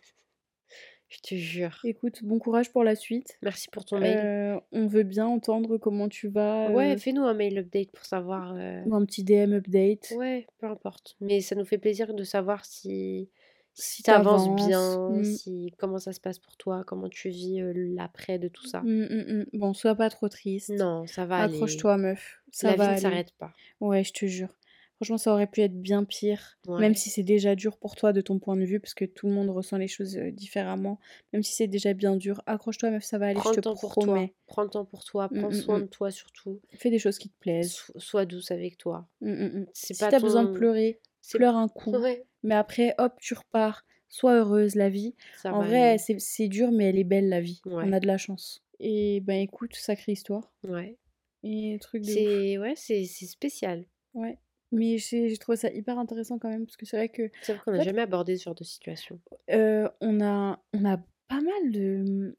Je 1.11 1.19
te 1.19 1.35
jure. 1.35 1.77
Écoute, 1.83 2.23
bon 2.23 2.39
courage 2.39 2.71
pour 2.71 2.85
la 2.85 2.95
suite. 2.95 3.37
Merci 3.43 3.69
pour 3.69 3.85
ton 3.85 3.99
mail. 3.99 4.17
Euh, 4.17 4.61
on 4.71 4.87
veut 4.87 5.03
bien 5.03 5.27
entendre 5.27 5.77
comment 5.77 6.09
tu 6.09 6.29
vas. 6.29 6.71
Ouais, 6.71 6.95
euh, 6.95 6.97
fais-nous 6.97 7.25
un 7.25 7.35
mail 7.35 7.59
update 7.59 7.91
pour 7.91 8.05
savoir. 8.05 8.55
euh, 8.57 8.81
ou 8.87 8.95
un 8.95 9.05
petit 9.05 9.25
DM 9.25 9.53
update. 9.55 10.15
Ouais, 10.17 10.47
peu 10.61 10.69
importe. 10.69 11.17
Mais 11.21 11.41
ça 11.41 11.57
nous 11.57 11.65
fait 11.65 11.79
plaisir 11.79 12.15
de 12.15 12.23
savoir 12.23 12.65
si, 12.65 13.29
Si 13.75 14.05
t'avances 14.05 14.45
t'avances, 14.45 14.67
bien, 14.69 15.11
mm. 15.11 15.25
si 15.25 15.75
comment 15.79 15.99
ça 15.99 16.13
se 16.13 16.21
passe 16.21 16.39
pour 16.39 16.57
toi, 16.57 16.85
comment 16.87 17.09
tu 17.09 17.29
vis 17.29 17.61
l'après 17.75 18.39
de 18.39 18.47
tout 18.47 18.69
ça. 18.69 18.81
Mm, 18.83 19.07
mm, 19.11 19.33
mm. 19.33 19.45
Bon, 19.55 19.75
sois 19.75 19.97
pas 19.97 20.11
trop 20.11 20.29
triste. 20.29 20.71
Non, 20.71 21.09
ça 21.09 21.27
va 21.27 21.39
aller. 21.39 21.55
Accroche-toi, 21.55 21.97
meuf. 21.97 22.41
Ça 22.53 22.71
La 22.71 22.77
va 22.77 22.89
vie 22.91 22.95
ne 22.95 23.01
s'arrête 23.01 23.33
pas. 23.37 23.53
Ouais, 23.81 24.05
je 24.05 24.13
te 24.13 24.27
jure. 24.27 24.55
Franchement, 25.01 25.17
ça 25.17 25.33
aurait 25.33 25.47
pu 25.47 25.63
être 25.63 25.81
bien 25.81 26.05
pire. 26.05 26.59
Même 26.69 26.95
si 26.95 27.09
c'est 27.09 27.23
déjà 27.23 27.55
dur 27.55 27.79
pour 27.79 27.97
toi 27.97 28.13
de 28.13 28.21
ton 28.21 28.39
point 28.39 28.55
de 28.55 28.65
vue, 28.67 28.81
parce 28.81 28.93
que 28.93 29.07
tout 29.07 29.29
le 29.29 29.33
monde 29.33 29.49
ressent 29.49 29.79
les 29.79 29.89
choses 29.89 30.19
euh, 30.19 30.31
différemment. 30.31 31.01
Même 31.33 31.43
si 31.43 31.55
c'est 31.55 31.69
déjà 31.69 31.95
bien 31.95 32.17
dur, 32.17 32.43
accroche-toi, 32.45 32.91
meuf, 32.91 33.03
ça 33.05 33.17
va 33.17 33.29
aller, 33.29 33.37
Prends 33.41 33.53
je 33.53 33.57
le 33.57 33.63
te 33.63 33.69
temps 33.69 33.77
pour 33.77 33.95
toi. 33.95 34.05
promets. 34.05 34.35
Prends 34.47 34.63
le 34.63 34.69
temps 34.69 34.85
pour 34.85 35.03
toi. 35.05 35.29
Mm, 35.31 35.39
Prends 35.41 35.49
mm, 35.49 35.55
soin 35.55 35.79
mm. 35.79 35.83
de 35.83 35.87
toi 35.87 36.11
surtout. 36.11 36.61
Fais 36.75 36.91
des 36.91 36.99
choses 36.99 37.17
qui 37.17 37.31
te 37.31 37.39
plaisent. 37.41 37.73
So- 37.73 37.99
sois 37.99 38.27
douce 38.27 38.51
avec 38.51 38.77
toi. 38.77 39.09
Mm, 39.23 39.65
Si 39.73 39.95
t'as 39.97 40.21
besoin 40.21 40.43
de 40.43 40.49
ton- 40.49 40.55
pleurer, 40.55 41.01
pleure 41.33 41.57
un 41.57 41.69
coup. 41.69 41.93
Ouais, 41.97 42.27
Mais 42.43 42.55
après, 42.55 42.95
hop, 42.99 43.15
tu 43.21 43.33
repars. 43.33 43.87
Sois 44.13 44.35
heureuse, 44.35 44.75
la 44.75 44.91
vie. 44.91 45.15
ça 45.41 45.55
En 45.55 45.63
vrai, 45.63 45.97
c'est 45.97 46.49
dur, 46.49 46.73
mais 46.73 46.91
elle 46.91 46.99
est 46.99 47.05
belle, 47.05 47.29
la 47.31 47.41
vie. 47.41 47.63
On 47.65 47.91
a 47.93 48.01
de 48.01 48.07
la 48.07 48.19
chance. 48.19 48.63
Et 48.81 49.21
ben 49.21 49.41
écoute, 49.41 49.75
sacrée 49.77 50.13
histoire. 50.13 50.53
Ouais. 50.65 50.99
Et 51.43 51.79
truc 51.81 52.03
de 52.03 52.09
ouf. 52.11 52.15
C'est 52.15 52.59
ouais, 52.59 52.75
c'est 52.77 53.05
c'est 53.07 53.27
spécial. 53.27 53.87
Ouais. 54.13 54.37
Mais 54.73 54.99
j'ai 54.99 55.37
trouvé 55.37 55.57
ça 55.57 55.69
hyper 55.71 55.99
intéressant 55.99 56.39
quand 56.39 56.49
même, 56.49 56.65
parce 56.65 56.77
que 56.77 56.87
c'est 56.87 56.97
vrai 56.97 57.09
que 57.09 57.31
C'est 57.43 57.55
vrai 57.55 57.63
qu'on 57.65 57.73
n'a 57.73 57.83
jamais 57.83 58.03
abordé 58.03 58.37
ce 58.37 58.45
genre 58.45 58.55
de 58.55 58.63
situation. 58.65 59.19
euh, 59.51 59.89
on, 60.01 60.21
a, 60.21 60.61
on 60.73 60.85
a 60.85 60.97
pas 61.29 61.41
mal 61.41 61.71
de 61.73 62.37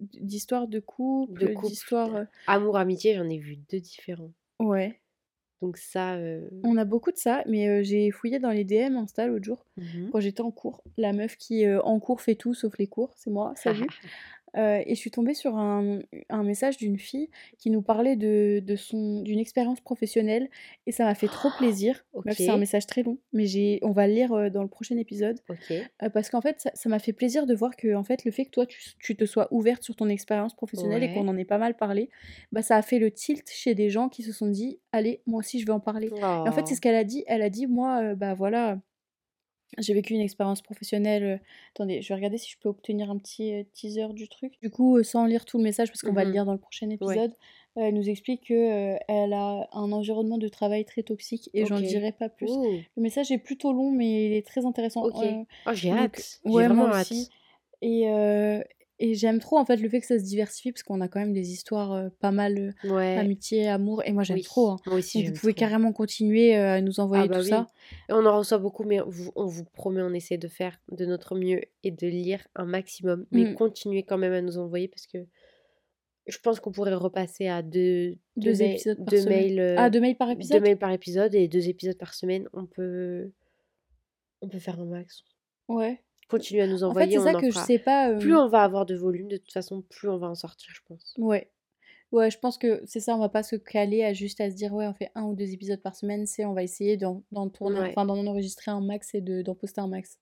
d'histoires 0.00 0.66
de 0.68 0.80
couple, 0.80 1.40
De 1.46 1.54
couple. 1.54 1.66
d'histoires... 1.68 2.14
euh, 2.16 2.24
Amour, 2.46 2.76
amitié, 2.76 3.14
j'en 3.14 3.28
ai 3.28 3.38
vu 3.38 3.56
deux 3.70 3.78
différents. 3.80 4.32
Ouais. 4.58 4.98
Donc 5.62 5.76
ça. 5.76 6.14
euh, 6.14 6.48
On 6.64 6.76
a 6.76 6.84
beaucoup 6.84 7.12
de 7.12 7.16
ça, 7.18 7.44
mais 7.46 7.84
j'ai 7.84 8.10
fouillé 8.10 8.38
dans 8.38 8.50
les 8.50 8.64
DM 8.64 8.96
Insta 8.96 9.26
l'autre 9.26 9.44
jour, 9.44 9.66
mhm. 9.76 10.08
quand 10.10 10.18
j'étais 10.20 10.40
en 10.40 10.50
cours. 10.50 10.82
La 10.96 11.12
meuf 11.12 11.36
qui, 11.36 11.68
en 11.68 12.00
cours, 12.00 12.20
fait 12.22 12.34
tout 12.34 12.54
sauf 12.54 12.78
les 12.78 12.86
cours, 12.86 13.12
c'est 13.16 13.30
moi, 13.30 13.52
salut. 13.56 13.86
Euh, 14.56 14.82
et 14.84 14.94
je 14.94 15.00
suis 15.00 15.10
tombée 15.10 15.34
sur 15.34 15.56
un, 15.56 16.00
un 16.28 16.42
message 16.42 16.76
d'une 16.76 16.98
fille 16.98 17.28
qui 17.58 17.70
nous 17.70 17.82
parlait 17.82 18.16
de, 18.16 18.60
de 18.64 18.76
son 18.76 19.20
d'une 19.22 19.38
expérience 19.38 19.80
professionnelle 19.80 20.48
et 20.86 20.92
ça 20.92 21.04
m'a 21.04 21.14
fait 21.14 21.28
trop 21.28 21.50
plaisir. 21.58 22.04
Meuf, 22.24 22.36
c'est 22.36 22.48
un 22.48 22.56
message 22.56 22.86
très 22.86 23.02
long, 23.02 23.18
mais 23.32 23.46
j'ai 23.46 23.78
on 23.82 23.92
va 23.92 24.06
le 24.08 24.14
lire 24.14 24.32
euh, 24.32 24.50
dans 24.50 24.62
le 24.62 24.68
prochain 24.68 24.96
épisode 24.96 25.38
euh, 26.02 26.08
parce 26.10 26.30
qu'en 26.30 26.40
fait 26.40 26.68
ça 26.74 26.88
m'a 26.88 26.98
fait 26.98 27.12
plaisir 27.12 27.46
de 27.46 27.54
voir 27.54 27.76
que 27.76 27.94
en 27.94 28.02
fait 28.04 28.24
le 28.24 28.30
fait 28.32 28.44
que 28.46 28.50
toi 28.50 28.66
tu, 28.66 28.80
tu 28.98 29.14
te 29.16 29.24
sois 29.24 29.48
ouverte 29.52 29.82
sur 29.82 29.94
ton 29.94 30.08
expérience 30.08 30.54
professionnelle 30.54 31.02
et 31.02 31.12
qu'on 31.14 31.28
en 31.28 31.36
ait 31.36 31.44
pas 31.44 31.58
mal 31.58 31.76
parlé, 31.76 32.10
bah 32.52 32.62
ça 32.62 32.76
a 32.76 32.82
fait 32.82 32.98
le 32.98 33.10
tilt 33.10 33.48
chez 33.50 33.74
des 33.74 33.90
gens 33.90 34.08
qui 34.08 34.22
se 34.22 34.32
sont 34.32 34.48
dit 34.48 34.80
allez 34.92 35.22
moi 35.26 35.38
aussi 35.38 35.60
je 35.60 35.66
vais 35.66 35.72
en 35.72 35.80
parler. 35.80 36.08
Et 36.08 36.22
en 36.22 36.52
fait 36.52 36.66
c'est 36.66 36.72
Oh. 36.72 36.76
ce 36.76 36.80
qu'elle 36.80 36.94
a 36.96 37.04
dit. 37.04 37.24
Elle 37.26 37.42
a 37.42 37.50
dit 37.50 37.66
moi 37.66 38.14
bah 38.14 38.34
voilà 38.34 38.78
j'ai 39.78 39.94
vécu 39.94 40.14
une 40.14 40.20
expérience 40.20 40.62
professionnelle. 40.62 41.22
euh, 41.24 41.36
Attendez, 41.74 42.02
je 42.02 42.08
vais 42.08 42.14
regarder 42.14 42.38
si 42.38 42.50
je 42.50 42.58
peux 42.58 42.68
obtenir 42.68 43.10
un 43.10 43.18
petit 43.18 43.52
euh, 43.54 43.62
teaser 43.72 44.08
du 44.12 44.28
truc. 44.28 44.54
Du 44.60 44.70
coup, 44.70 44.96
euh, 44.98 45.02
sans 45.02 45.26
lire 45.26 45.44
tout 45.44 45.58
le 45.58 45.64
message, 45.64 45.88
parce 45.88 46.02
qu'on 46.02 46.12
va 46.12 46.22
le 46.24 46.30
Mhm. 46.30 46.34
lire 46.34 46.44
dans 46.44 46.52
le 46.52 46.58
prochain 46.58 46.90
épisode, 46.90 47.32
elle 47.76 47.94
nous 47.94 48.08
explique 48.08 48.48
que 48.48 48.54
euh, 48.54 48.98
elle 49.08 49.32
a 49.32 49.68
un 49.72 49.92
environnement 49.92 50.38
de 50.38 50.48
travail 50.48 50.84
très 50.84 51.02
toxique 51.04 51.48
et 51.54 51.64
j'en 51.66 51.76
Ok. 51.76 51.84
dirai 51.84 52.12
pas 52.12 52.28
plus. 52.28 52.50
Ouh. 52.50 52.80
Le 52.96 53.02
message 53.02 53.30
est 53.30 53.38
plutôt 53.38 53.72
long, 53.72 53.90
mais 53.92 54.26
il 54.26 54.32
est 54.32 54.46
très 54.46 54.66
intéressant. 54.66 55.04
Ok. 55.04 55.22
euh, 55.22 55.44
Oh, 55.66 55.70
j'ai 55.72 55.90
hâte. 55.92 56.40
J'ai 56.44 56.50
ouais, 56.50 56.64
vraiment 56.66 56.86
moi 56.88 56.96
hâte. 56.98 57.10
aussi. 57.12 57.30
Et, 57.82 58.08
euh, 58.10 58.62
et 59.00 59.14
j'aime 59.14 59.40
trop 59.40 59.58
en 59.58 59.64
fait 59.64 59.76
le 59.78 59.88
fait 59.88 59.98
que 60.00 60.06
ça 60.06 60.18
se 60.18 60.24
diversifie, 60.24 60.70
parce 60.70 60.84
qu'on 60.84 61.00
a 61.00 61.08
quand 61.08 61.18
même 61.18 61.32
des 61.32 61.50
histoires 61.50 61.92
euh, 61.92 62.08
pas 62.20 62.30
mal 62.30 62.72
euh, 62.84 62.94
Ouais. 62.94 63.16
amitié, 63.16 63.66
amour, 63.68 64.02
et 64.06 64.12
moi 64.12 64.22
j'aime 64.22 64.36
Oui. 64.36 64.42
trop. 64.44 64.68
hein. 64.70 64.76
Moi 64.86 64.96
aussi, 64.96 65.24
Donc 65.24 65.34
vous 65.34 65.40
pouvez 65.40 65.54
trop. 65.54 65.60
carrément 65.60 65.92
continuer 65.92 66.56
euh, 66.56 66.74
à 66.76 66.80
nous 66.80 67.00
envoyer 67.00 67.24
Ah 67.24 67.28
bah 67.28 67.38
tout 67.38 67.44
oui. 67.44 67.50
ça. 67.50 67.66
Et 68.08 68.12
on 68.12 68.24
en 68.26 68.38
reçoit 68.38 68.58
beaucoup, 68.58 68.84
mais 68.84 69.00
on 69.00 69.08
vous, 69.08 69.32
on 69.34 69.46
vous 69.46 69.64
promet, 69.64 70.02
on 70.02 70.12
essaie 70.12 70.38
de 70.38 70.46
faire 70.48 70.80
de 70.92 71.04
notre 71.06 71.34
mieux 71.34 71.62
et 71.82 71.90
de 71.90 72.06
lire 72.06 72.46
un 72.54 72.64
maximum. 72.66 73.26
Mais 73.32 73.44
Mm. 73.50 73.54
continuez 73.54 74.02
quand 74.04 74.18
même 74.18 74.32
à 74.34 74.42
nous 74.42 74.58
envoyer 74.58 74.86
parce 74.86 75.06
que 75.08 75.18
je 76.26 76.38
pense 76.38 76.60
qu'on 76.60 76.70
pourrait 76.70 76.94
repasser 76.94 77.48
à 77.48 77.62
deux, 77.62 78.16
Deux 78.36 78.52
mails- 78.52 78.72
épisodes 78.72 78.98
par 78.98 79.06
deux 79.06 79.16
semaine. 79.22 79.38
mails, 79.46 79.60
euh, 79.60 79.74
Ah, 79.78 79.90
deux 79.90 80.00
mails 80.00 80.16
par 80.16 80.28
deux 80.28 80.34
épisode? 80.34 80.62
mails 80.62 80.78
par 80.78 80.92
épisode 80.92 81.34
et 81.34 81.48
deux 81.48 81.68
épisodes 81.68 81.96
par 81.98 82.14
semaine. 82.14 82.48
On 82.52 82.66
peut, 82.66 83.32
on 84.42 84.48
peut 84.48 84.58
faire 84.60 84.78
un 84.78 84.84
max. 84.84 85.22
Ouais. 85.68 86.00
Continuez 86.30 86.62
à 86.62 86.66
nous 86.66 86.84
En 86.84 86.92
fait, 86.94 87.00
envoyer, 87.00 87.18
c'est 87.18 87.24
ça 87.24 87.34
que 87.34 87.46
je 87.46 87.52
fera. 87.52 87.64
sais 87.66 87.78
pas. 87.78 88.14
Plus 88.14 88.34
euh, 88.36 88.40
on 88.44 88.48
va 88.48 88.62
avoir 88.62 88.86
de 88.86 88.94
volume, 88.94 89.28
de 89.28 89.36
toute 89.36 89.52
façon, 89.52 89.82
plus 89.82 90.08
on 90.08 90.18
va 90.18 90.28
en 90.28 90.34
sortir, 90.34 90.72
je 90.74 90.80
pense. 90.86 91.14
Ouais. 91.18 91.50
Ouais, 92.12 92.30
je 92.30 92.38
pense 92.38 92.58
que 92.58 92.82
c'est 92.86 92.98
ça, 93.00 93.14
on 93.14 93.20
va 93.20 93.28
pas 93.28 93.42
se 93.44 93.54
caler 93.56 94.02
à 94.04 94.12
juste 94.12 94.40
à 94.40 94.50
se 94.50 94.56
dire, 94.56 94.72
ouais, 94.72 94.86
on 94.86 94.94
fait 94.94 95.10
un 95.14 95.24
ou 95.24 95.34
deux 95.36 95.52
épisodes 95.52 95.80
par 95.80 95.94
semaine, 95.94 96.26
c'est 96.26 96.44
on 96.44 96.54
va 96.54 96.62
essayer 96.64 96.96
d'en 96.96 97.22
d'en 97.30 97.48
tourner, 97.48 97.78
Ouais. 97.80 97.88
enfin 97.90 98.04
d'en 98.04 98.26
enregistrer 98.26 98.70
un 98.72 98.80
max 98.80 99.14
et 99.14 99.20
de- 99.20 99.42
d'en 99.42 99.54
poster 99.54 99.80
un 99.80 99.86
max. 99.88 100.18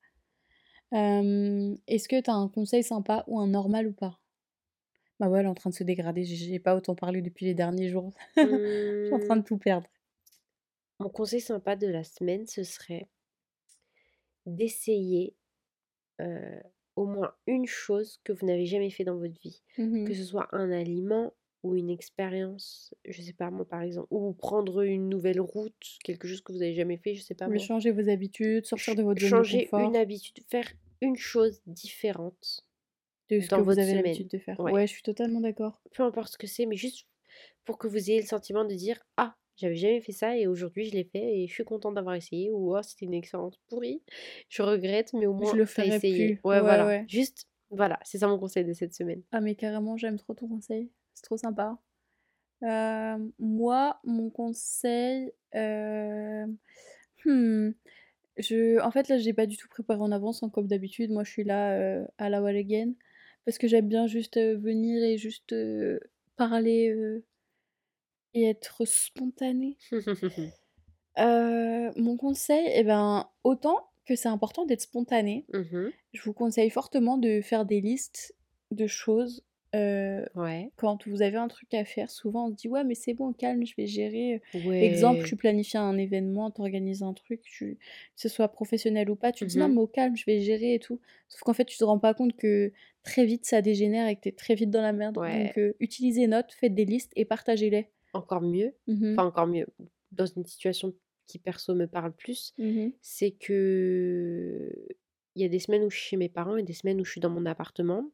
Euh, 0.95 1.75
Est-ce 1.87 2.09
que 2.09 2.21
t'as 2.21 2.33
un 2.35 2.49
conseil 2.49 2.83
sympa 2.83 3.25
ou 3.27 3.41
un 3.41 3.47
normal 3.47 3.87
ou 3.89 3.93
pas? 3.93 4.19
Bah 5.21 5.29
ouais, 5.29 5.41
elle 5.41 5.47
est 5.47 5.49
en 5.49 5.55
train 5.55 5.71
de 5.71 5.75
se 5.75 5.83
dégrader, 5.85 6.25
j'ai 6.25 6.59
pas 6.59 6.77
autant 6.77 6.95
parlé 6.95 7.23
depuis 7.23 7.47
les 7.47 7.55
derniers 7.55 7.89
jours. 7.89 8.13
Je 8.37 9.05
suis 9.07 9.15
en 9.15 9.19
train 9.21 9.37
de 9.37 9.43
tout 9.43 9.59
perdre. 9.59 9.87
Mon 11.01 11.09
conseil 11.09 11.41
sympa 11.41 11.75
de 11.77 11.87
la 11.87 12.05
semaine, 12.05 12.47
ce 12.47 12.63
serait 12.65 13.09
d'essayer 14.47 15.35
euh, 16.21 16.61
au 16.97 17.07
moins 17.07 17.35
une 17.47 17.67
chose 17.67 18.19
que 18.25 18.33
vous 18.33 18.47
n'avez 18.47 18.67
jamais 18.67 18.91
fait 18.91 19.05
dans 19.05 19.17
votre 19.19 19.39
vie. 19.41 19.63
Que 20.05 20.13
Mhm. 20.13 20.15
ce 20.15 20.25
soit 20.25 20.49
un 20.53 20.71
aliment 20.73 21.35
ou 21.63 21.75
une 21.77 21.91
expérience, 21.91 22.95
je 23.05 23.21
sais 23.23 23.33
pas 23.33 23.51
moi 23.51 23.67
par 23.67 23.83
exemple, 23.83 24.09
ou 24.11 24.33
prendre 24.33 24.83
une 24.83 25.09
nouvelle 25.09 25.41
route, 25.41 25.99
quelque 26.05 26.29
chose 26.29 26.41
que 26.43 26.53
vous 26.53 26.59
n'avez 26.61 26.75
jamais 26.75 26.99
fait, 26.99 27.15
je 27.15 27.23
sais 27.23 27.35
pas 27.35 27.49
Mais 27.49 27.59
moi. 27.59 27.69
changer 27.69 27.91
vos 27.91 28.09
habitudes, 28.09 28.67
sortir 28.67 28.95
de 28.95 29.03
votre 29.03 29.21
zone 29.21 29.35
de 29.35 29.43
changer 29.43 29.43
confort, 29.43 29.97
une 29.97 29.97
habitude, 29.97 30.45
faire 30.49 30.69
une 31.01 31.17
chose 31.17 31.61
différente 31.67 32.67
de 33.31 33.41
ce 33.41 33.49
dans 33.49 33.61
que 33.63 33.63
vous 33.63 33.79
avez 33.79 33.95
l'habitude 33.95 34.29
de 34.29 34.39
faire. 34.39 34.61
Ouais. 34.61 34.75
Ouais, 34.75 34.87
je 34.87 34.93
suis 34.93 35.03
totalement 35.03 35.41
d'accord. 35.41 35.83
Peu 35.93 36.03
importe 36.03 36.33
ce 36.33 36.39
que 36.39 36.47
c'est, 36.47 36.65
mais 36.67 36.77
juste 36.77 37.07
pour 37.65 37.79
que 37.79 37.89
vous 37.89 38.11
ayez 38.11 38.21
le 38.21 38.27
sentiment 38.27 38.65
de 38.65 38.75
dire 38.75 39.03
Ah, 39.17 39.37
j'avais 39.59 39.77
jamais 39.77 40.01
fait 40.01 40.13
ça 40.13 40.37
et 40.37 40.47
aujourd'hui 40.47 40.85
je 40.87 40.93
l'ai 40.93 41.05
fait 41.05 41.39
et 41.41 41.47
je 41.47 41.53
suis 41.53 41.65
contente 41.65 41.95
d'avoir 41.95 42.15
essayé 42.15 42.51
ou 42.51 42.77
Oh, 42.77 42.83
c'était 42.83 43.07
une 43.07 43.15
expérience 43.15 43.57
pourrie, 43.69 44.03
je 44.49 44.63
regrette, 44.63 45.13
mais 45.13 45.27
au 45.27 45.35
Je 45.35 45.39
moins 45.39 45.55
le 45.55 45.65
t'as 45.65 45.71
ferai 45.85 45.97
essayé. 45.97 46.27
plus. 46.37 46.41
Ouais, 46.45 46.57
Ouais, 46.57 46.61
voilà. 46.61 46.87
ouais. 46.87 47.05
Juste, 47.09 47.47
voilà, 47.71 47.99
c'est 48.05 48.19
ça 48.19 48.29
mon 48.29 48.39
conseil 48.39 48.65
de 48.65 48.73
cette 48.73 48.95
semaine. 48.95 49.23
Ah 49.33 49.41
mais 49.41 49.55
carrément, 49.55 49.97
j'aime 49.97 50.17
trop 50.19 50.35
ton 50.35 50.49
conseil. 50.49 50.91
C'est 51.15 51.23
trop 51.25 51.37
sympa. 51.37 51.79
Euh, 52.63 53.19
moi, 53.39 54.01
mon 54.05 54.31
conseil... 54.31 55.33
euh, 55.55 56.47
hmm, 57.25 57.71
je... 58.37 58.81
En 58.81 58.91
fait, 58.91 59.09
là, 59.09 59.19
j'ai 59.19 59.33
pas 59.33 59.47
du 59.47 59.57
tout 59.57 59.69
préparé 59.69 60.01
en 60.01 60.13
avance, 60.13 60.43
hein, 60.43 60.51
comme 60.51 60.67
d'habitude. 60.67 61.11
Moi, 61.11 61.25
je 61.25 61.31
suis 61.31 61.45
là 61.45 61.73
euh, 61.79 62.05
à 62.19 62.29
la 62.31 62.43
wall 62.43 62.57
again. 62.57 62.93
Parce 63.45 63.59
que 63.59 63.69
j'aime 63.69 63.89
bien 63.89 64.07
juste 64.07 64.37
venir 64.39 65.03
et 65.03 65.17
juste 65.17 65.55
parler 66.37 66.95
et 68.43 68.49
être 68.49 68.85
spontanée. 68.87 69.77
Euh, 71.19 71.91
mon 71.97 72.17
conseil, 72.17 72.65
eh 72.75 72.85
ben, 72.85 73.29
autant 73.43 73.77
que 74.07 74.15
c'est 74.15 74.29
important 74.29 74.65
d'être 74.67 74.83
spontané, 74.83 75.45
Mhm. 75.53 75.91
je 76.13 76.23
vous 76.23 76.33
conseille 76.33 76.71
fortement 76.71 77.19
de 77.19 77.41
faire 77.41 77.65
des 77.65 77.81
listes 77.81 78.35
de 78.71 78.87
choses. 78.87 79.43
euh, 79.75 80.25
Ouais. 80.35 80.71
quand 80.77 81.07
vous 81.07 81.21
avez 81.21 81.37
un 81.37 81.47
truc 81.49 81.75
à 81.75 81.85
faire, 81.85 82.09
souvent 82.11 82.47
on 82.47 82.51
se 82.51 82.55
dit 82.55 82.69
ouais 82.69 82.85
mais 82.85 82.95
c'est 82.95 83.13
bon, 83.13 83.35
calme, 83.35 83.67
je 83.67 83.75
vais 83.77 83.87
gérer. 83.87 84.41
Ouais. 84.65 84.83
Exemple, 84.83 85.25
tu 85.27 85.37
planifies 85.37 85.77
un 85.77 85.99
événement, 85.99 86.51
t'organises 86.51 87.03
un 87.03 87.13
truc, 87.13 87.43
tu... 87.43 87.75
que 87.77 87.81
ce 88.17 88.31
soit 88.31 88.49
professionnel 88.49 89.11
ou 89.11 89.15
pas, 89.15 89.31
tu 89.31 89.45
te 89.45 89.51
dis 89.51 89.59
non 89.59 89.69
Mhm. 89.69 89.75
mais 89.75 89.81
au 89.83 89.87
calme, 89.87 90.17
je 90.17 90.25
vais 90.25 90.41
gérer 90.41 90.73
et 90.73 90.79
tout. 90.79 91.01
Sauf 91.29 91.41
qu'en 91.43 91.53
fait 91.53 91.67
tu 91.67 91.77
te 91.77 91.85
rends 91.85 91.99
pas 91.99 92.15
compte 92.15 92.35
que 92.35 92.73
très 93.03 93.27
vite 93.27 93.45
ça 93.45 93.61
dégénère 93.61 94.09
et 94.09 94.17
que 94.17 94.23
t'es 94.23 94.33
très 94.33 94.55
vite 94.55 94.71
dans 94.71 94.81
la 94.81 94.95
merde. 94.95 95.19
Ouais. 95.19 95.45
Donc 95.49 95.59
euh, 95.59 95.75
utilisez 95.81 96.29
notes, 96.29 96.53
faites 96.59 96.75
des 96.75 96.87
listes 96.87 97.13
et 97.15 97.27
partagez-les. 97.27 97.89
Encore 98.13 98.43
mieux, 98.43 98.75
Mhm, 98.87 99.17
enfin 99.17 99.27
encore 99.29 99.47
mieux, 99.47 99.67
dans 100.13 100.27
une 100.27 100.45
situation 100.47 100.95
qui 101.27 101.39
perso 101.39 101.75
me 101.75 101.87
parle 101.87 102.15
plus, 102.15 102.55
mhm, 102.59 102.93
c'est 103.01 103.33
que 103.33 104.73
il 105.35 105.43
y 105.43 105.45
a 105.45 105.49
des 105.49 105.59
semaines 105.61 105.85
où 105.85 105.91
je 105.91 105.97
suis 105.97 106.09
chez 106.11 106.17
mes 106.17 106.29
parents 106.29 106.57
et 106.57 106.63
des 106.65 106.73
semaines 106.73 107.01
où 107.01 107.05
je 107.05 107.13
suis 107.13 107.21
dans 107.21 107.31
mon 107.31 107.47
appartement. 107.47 108.11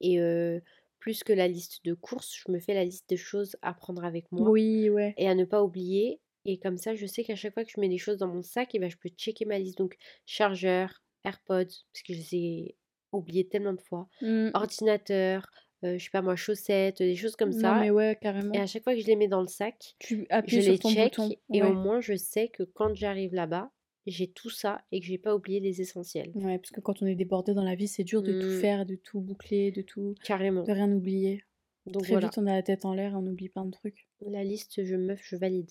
Et 0.00 0.20
euh, 0.20 0.60
plus 0.98 1.22
que 1.24 1.32
la 1.32 1.48
liste 1.48 1.84
de 1.84 1.94
courses, 1.94 2.34
je 2.34 2.50
me 2.52 2.58
fais 2.60 2.74
la 2.74 2.84
liste 2.84 3.08
des 3.08 3.16
choses 3.16 3.56
à 3.62 3.74
prendre 3.74 4.04
avec 4.04 4.30
moi 4.32 4.50
Oui, 4.50 4.90
ouais. 4.90 5.18
et 5.18 5.28
à 5.28 5.34
ne 5.34 5.44
pas 5.44 5.62
oublier. 5.62 6.20
Et 6.44 6.58
comme 6.58 6.78
ça, 6.78 6.94
je 6.96 7.06
sais 7.06 7.24
qu'à 7.24 7.36
chaque 7.36 7.54
fois 7.54 7.64
que 7.64 7.70
je 7.74 7.80
mets 7.80 7.88
des 7.88 7.98
choses 7.98 8.18
dans 8.18 8.28
mon 8.28 8.42
sac, 8.42 8.74
et 8.74 8.78
ben, 8.78 8.90
je 8.90 8.96
peux 8.98 9.10
checker 9.10 9.44
ma 9.46 9.58
liste. 9.58 9.78
Donc, 9.78 9.96
chargeur, 10.26 11.02
AirPods, 11.24 11.66
parce 11.92 12.02
que 12.06 12.14
je 12.14 12.18
les 12.18 12.36
ai 12.36 12.78
oubliés 13.12 13.48
tellement 13.48 13.74
de 13.74 13.82
fois, 13.82 14.08
Mmh. 14.22 14.50
ordinateur, 14.54 15.46
euh, 15.84 15.98
je 15.98 16.04
sais 16.04 16.10
pas 16.10 16.22
moi, 16.22 16.36
chaussettes, 16.36 16.98
des 16.98 17.16
choses 17.16 17.36
comme 17.36 17.50
Non, 17.50 17.60
ça. 17.60 17.80
mais 17.80 17.90
ouais, 17.90 18.12
Et 18.12 18.16
carrément. 18.16 18.52
à 18.54 18.66
chaque 18.66 18.82
fois 18.84 18.94
que 18.94 19.00
je 19.00 19.06
les 19.06 19.16
mets 19.16 19.28
dans 19.28 19.40
le 19.40 19.46
sac, 19.48 19.94
Tu 19.98 20.20
je 20.20 20.24
appuies 20.30 20.56
les 20.56 20.62
sur 20.62 20.78
ton 20.80 20.90
check 20.90 21.16
bouton. 21.16 21.34
et 21.52 21.62
au 21.62 21.72
moins 21.72 22.00
je 22.00 22.14
sais 22.16 22.48
que 22.48 22.62
quand 22.62 22.94
j'arrive 22.94 23.34
là-bas, 23.34 23.70
j'ai 24.06 24.28
tout 24.30 24.50
ça 24.50 24.82
et 24.92 25.00
que 25.00 25.06
j'ai 25.06 25.18
pas 25.18 25.34
oublié 25.34 25.60
les 25.60 25.80
essentiels. 25.80 26.30
Ouais, 26.34 26.58
parce 26.58 26.70
que 26.70 26.80
quand 26.80 27.02
on 27.02 27.06
est 27.06 27.14
débordé 27.14 27.52
dans 27.54 27.64
la 27.64 27.74
vie, 27.74 27.86
c'est 27.88 28.04
dur 28.04 28.22
de 28.22 28.32
tout 28.40 28.46
Mmh. 28.48 28.60
faire, 28.60 28.86
de 28.86 28.96
tout 28.96 29.20
boucler, 29.20 29.70
de 29.72 29.82
tout, 29.82 30.14
Carrément. 30.24 30.62
de 30.64 30.72
rien 30.72 30.90
oublier. 30.90 31.44
Donc 31.86 32.02
Très 32.02 32.12
voilà, 32.12 32.28
vite, 32.28 32.38
on 32.38 32.46
a 32.46 32.52
la 32.54 32.62
tête 32.62 32.84
en 32.84 32.94
l'air, 32.94 33.12
on 33.14 33.26
oublie 33.26 33.48
plein 33.48 33.64
de 33.64 33.70
trucs. 33.70 34.06
la 34.26 34.42
liste, 34.44 34.84
je 34.84 34.96
meuf, 34.96 35.20
je 35.22 35.36
valide. 35.36 35.70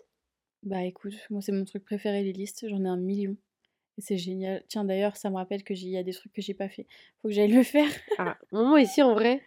Bah 0.63 0.84
écoute, 0.84 1.13
moi 1.30 1.41
c'est 1.41 1.52
mon 1.52 1.65
truc 1.65 1.84
préféré, 1.86 2.24
les 2.24 2.34
listes, 2.34 2.65
j'en 2.67 2.84
ai 2.84 2.88
un 2.88 2.98
million. 2.98 3.36
Et 3.98 4.02
c'est 4.02 4.17
génial. 4.17 4.63
Tiens, 4.69 4.86
d'ailleurs, 4.86 5.17
ça 5.17 5.30
me 5.30 5.36
rappelle 5.36 5.63
que 5.63 5.74
il 5.74 5.89
y 5.89 5.98
a 5.98 6.04
des 6.04 6.13
trucs 6.13 6.32
que 6.34 6.41
j'ai 6.41 6.54
pas 6.54 6.69
fait. 6.69 6.86
Faut 7.22 7.28
que 7.28 7.34
j'aille 7.34 7.52
le 7.52 7.63
faire. 7.63 7.89
Ah, 8.17 8.38
moi 8.52 8.80
ici 8.82 9.02
en 9.02 9.13
vrai, 9.13 9.41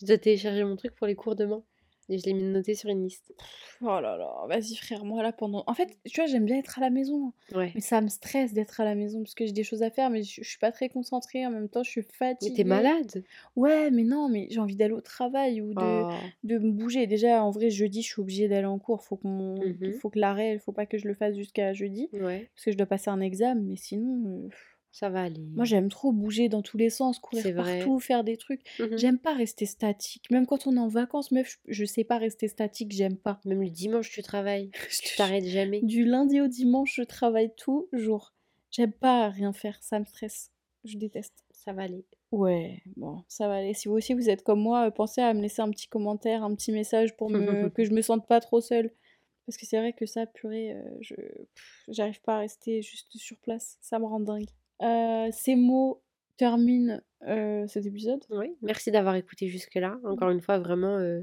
je 0.00 0.06
dois 0.06 0.18
télécharger 0.18 0.64
mon 0.64 0.76
truc 0.76 0.94
pour 0.94 1.06
les 1.06 1.14
cours 1.14 1.36
demain. 1.36 1.62
Et 2.10 2.18
je 2.18 2.26
l'ai 2.26 2.34
mis 2.34 2.42
noté 2.42 2.74
sur 2.74 2.90
une 2.90 3.02
liste. 3.02 3.32
Oh 3.80 3.86
là 3.98 4.18
là, 4.18 4.30
vas-y 4.46 4.74
frère, 4.76 5.06
moi 5.06 5.22
là 5.22 5.32
pendant... 5.32 5.64
En 5.66 5.72
fait, 5.72 5.96
tu 6.04 6.20
vois, 6.20 6.26
j'aime 6.26 6.44
bien 6.44 6.58
être 6.58 6.76
à 6.78 6.82
la 6.82 6.90
maison. 6.90 7.28
hein. 7.54 7.56
Ouais. 7.56 7.72
Mais 7.74 7.80
ça 7.80 8.02
me 8.02 8.08
stresse 8.08 8.52
d'être 8.52 8.78
à 8.78 8.84
la 8.84 8.94
maison 8.94 9.20
parce 9.22 9.34
que 9.34 9.46
j'ai 9.46 9.52
des 9.52 9.64
choses 9.64 9.82
à 9.82 9.88
faire, 9.88 10.10
mais 10.10 10.22
je, 10.22 10.42
je 10.42 10.46
suis 10.46 10.58
pas 10.58 10.70
très 10.70 10.90
concentrée. 10.90 11.46
En 11.46 11.50
même 11.50 11.70
temps, 11.70 11.82
je 11.82 11.88
suis 11.90 12.02
Mais 12.02 12.14
fatiguée. 12.34 12.52
t'es 12.56 12.64
malade 12.64 13.24
Ouais, 13.56 13.90
mais 13.90 14.02
non, 14.04 14.28
mais 14.28 14.48
j'ai 14.50 14.60
envie 14.60 14.76
d'aller 14.76 14.92
au 14.92 15.00
travail 15.00 15.62
ou 15.62 15.72
de, 15.72 15.80
Oh. 15.82 16.10
de 16.42 16.58
me 16.58 16.72
bouger. 16.72 17.06
Déjà, 17.06 17.42
en 17.42 17.50
vrai, 17.50 17.70
jeudi, 17.70 18.02
je 18.02 18.08
suis 18.08 18.20
obligée 18.20 18.48
d'aller 18.48 18.66
en 18.66 18.78
cours. 18.78 19.02
Faut 19.02 19.16
que 19.16 19.26
mon... 19.26 19.54
Mhm. 19.64 19.94
faut 19.94 20.10
que 20.10 20.18
l'arrêt, 20.18 20.52
il 20.52 20.58
faut 20.60 20.72
pas 20.72 20.84
que 20.84 20.98
je 20.98 21.08
le 21.08 21.14
fasse 21.14 21.34
jusqu'à 21.36 21.72
jeudi. 21.72 22.10
Ouais, 22.12 22.50
Parce 22.54 22.66
que 22.66 22.70
je 22.72 22.76
dois 22.76 22.84
passer 22.86 23.08
un 23.08 23.20
examen, 23.22 23.62
mais 23.62 23.76
sinon... 23.76 24.40
euh, 24.44 24.48
ça 24.94 25.08
va 25.08 25.24
aller. 25.24 25.42
Moi, 25.56 25.64
j'aime 25.64 25.88
trop 25.88 26.12
bouger 26.12 26.48
dans 26.48 26.62
tous 26.62 26.76
les 26.76 26.88
sens, 26.88 27.18
courir 27.18 27.56
partout, 27.56 27.98
faire 27.98 28.22
des 28.22 28.36
trucs. 28.36 28.62
Mhm. 28.78 28.96
J'aime 28.96 29.18
pas 29.18 29.34
rester 29.34 29.66
statique. 29.66 30.30
Même 30.30 30.46
quand 30.46 30.68
on 30.68 30.76
est 30.76 30.80
en 30.80 30.86
vacances, 30.86 31.32
meuf, 31.32 31.58
je, 31.66 31.84
sais 31.84 32.04
pas 32.04 32.16
rester 32.16 32.46
statique, 32.46 32.92
j'aime 32.92 33.16
pas. 33.16 33.40
Même 33.44 33.60
le 33.60 33.70
dimanche, 33.70 34.12
tu 34.12 34.22
travailles. 34.22 34.70
Tu 35.02 35.16
t'arrêtes 35.16 35.46
jamais. 35.46 35.82
Du 35.82 36.04
lundi 36.04 36.40
au 36.40 36.46
dimanche, 36.46 36.94
je 36.94 37.02
travaille 37.02 37.52
toujours. 37.56 38.34
J'aime 38.70 38.92
pas 38.92 39.30
rien 39.30 39.52
faire, 39.52 39.82
ça 39.82 39.98
me 39.98 40.04
stresse. 40.04 40.52
Je 40.84 40.96
déteste. 40.96 41.44
Ça 41.50 41.72
va 41.72 41.82
aller. 41.82 42.04
Ouais, 42.30 42.80
bon, 42.96 43.24
ça 43.26 43.48
va 43.48 43.56
aller. 43.56 43.74
Si 43.74 43.88
vous 43.88 43.94
aussi 43.94 44.14
vous 44.14 44.30
êtes 44.30 44.44
comme 44.44 44.60
moi, 44.60 44.86
euh, 44.86 44.90
pensez 44.92 45.22
à 45.22 45.34
me 45.34 45.42
laisser 45.42 45.60
un 45.60 45.70
petit 45.70 45.88
commentaire, 45.88 46.44
un 46.44 46.54
petit 46.54 46.70
message 46.70 47.16
pour 47.16 47.30
me... 47.30 47.68
que 47.74 47.82
je 47.82 47.90
me 47.90 48.00
sente 48.00 48.28
pas 48.28 48.38
trop 48.40 48.60
seule. 48.60 48.92
Parce 49.44 49.56
que 49.56 49.66
c'est 49.66 49.78
vrai 49.78 49.92
que 49.92 50.06
ça, 50.06 50.24
purée, 50.26 50.72
euh, 50.72 50.82
je 51.00 51.14
j'arrive 51.88 52.20
pas 52.20 52.36
à 52.36 52.38
rester 52.38 52.80
juste 52.80 53.08
sur 53.16 53.36
place. 53.38 53.76
Ça 53.80 53.98
me 53.98 54.04
rend 54.04 54.20
dingue. 54.20 54.46
Euh, 54.82 55.28
ces 55.32 55.56
mots 55.56 56.02
terminent 56.36 57.00
euh, 57.26 57.66
cet 57.66 57.86
épisode. 57.86 58.20
Oui, 58.30 58.56
merci 58.62 58.90
d'avoir 58.90 59.14
écouté 59.14 59.48
jusque-là. 59.48 59.98
Encore 60.04 60.30
une 60.30 60.40
fois, 60.40 60.58
vraiment, 60.58 60.98
euh, 60.98 61.22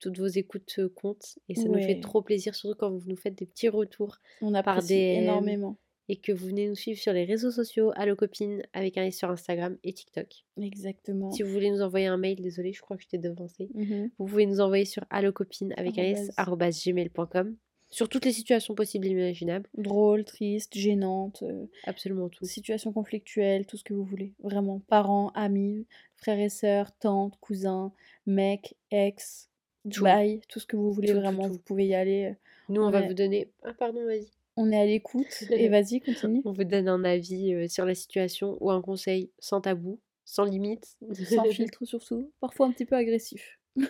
toutes 0.00 0.18
vos 0.18 0.26
écoutes 0.26 0.80
comptent. 0.94 1.38
Et 1.48 1.54
ça 1.54 1.64
nous 1.64 1.80
fait 1.80 2.00
trop 2.00 2.22
plaisir, 2.22 2.54
surtout 2.54 2.76
quand 2.78 2.90
vous 2.90 3.08
nous 3.08 3.16
faites 3.16 3.34
des 3.34 3.46
petits 3.46 3.68
retours 3.68 4.18
On 4.40 4.52
par 4.62 4.82
DM 4.82 4.92
énormément. 4.92 5.78
et 6.08 6.16
que 6.16 6.32
vous 6.32 6.46
venez 6.46 6.68
nous 6.68 6.74
suivre 6.74 6.98
sur 6.98 7.12
les 7.12 7.24
réseaux 7.24 7.50
sociaux, 7.50 7.92
Allo 7.96 8.14
Copine, 8.14 8.62
avec 8.72 8.96
un 8.98 9.04
S 9.04 9.18
sur 9.18 9.30
Instagram 9.30 9.76
et 9.82 9.92
TikTok. 9.92 10.28
Exactement. 10.60 11.32
Si 11.32 11.42
vous 11.42 11.50
voulez 11.50 11.70
nous 11.70 11.82
envoyer 11.82 12.06
un 12.06 12.18
mail, 12.18 12.40
désolé, 12.40 12.72
je 12.72 12.80
crois 12.80 12.96
que 12.96 13.02
je 13.02 13.08
t'ai 13.08 13.18
devancé. 13.18 13.68
Mhm. 13.74 14.10
Vous 14.18 14.26
pouvez 14.26 14.46
nous 14.46 14.60
envoyer 14.60 14.84
sur 14.84 15.04
allocopine 15.10 15.74
avec 15.76 15.98
un 15.98 16.04
S, 16.04 16.30
gmail.com. 16.36 17.56
Sur 17.96 18.10
toutes 18.10 18.26
les 18.26 18.32
situations 18.32 18.74
possibles 18.74 19.06
et 19.06 19.10
imaginables. 19.12 19.66
Drôle, 19.78 20.26
triste, 20.26 20.76
gênante, 20.76 21.42
euh, 21.42 21.64
Absolument 21.84 22.28
tout. 22.28 22.44
situation 22.44 22.92
conflictuelle, 22.92 23.64
tout 23.64 23.78
ce 23.78 23.84
que 23.84 23.94
vous 23.94 24.04
voulez. 24.04 24.34
Vraiment. 24.42 24.80
Parents, 24.86 25.30
amis, 25.34 25.86
frères 26.16 26.38
et 26.38 26.50
sœurs, 26.50 26.92
tantes, 26.98 27.38
cousins, 27.40 27.94
mecs, 28.26 28.74
ex, 28.90 29.48
Tout. 29.90 30.04
tout 30.46 30.60
ce 30.60 30.66
que 30.66 30.76
vous 30.76 30.92
voulez 30.92 31.08
Tout, 31.08 31.20
vraiment. 31.20 31.44
tout. 31.46 31.54
Vous 31.54 31.58
pouvez 31.58 31.86
y 31.86 31.94
aller. 31.94 32.34
Nous, 32.68 32.82
on 32.82 32.90
va 32.90 33.00
vous 33.00 33.14
donner. 33.14 33.50
Ah, 33.62 33.72
pardon, 33.72 34.04
vas-y. 34.04 34.28
On 34.58 34.70
est 34.70 34.78
à 34.78 34.84
l'écoute. 34.84 35.24
Et 35.50 35.70
vas-y, 35.70 36.00
continue. 36.00 36.42
On 36.44 36.52
vous 36.52 36.64
donne 36.64 36.88
un 36.88 37.02
avis 37.02 37.54
euh, 37.54 37.66
sur 37.66 37.86
la 37.86 37.94
situation 37.94 38.58
ou 38.60 38.70
un 38.70 38.82
conseil 38.82 39.30
sans 39.38 39.62
tabou, 39.62 39.98
sans 40.26 40.44
limite. 40.44 40.98
Sans 41.14 41.44
filtre 41.50 41.86
surtout. 41.86 42.30
Parfois 42.40 42.66
un 42.66 42.72
petit 42.72 42.84
peu 42.84 42.96
agressif. 42.96 43.58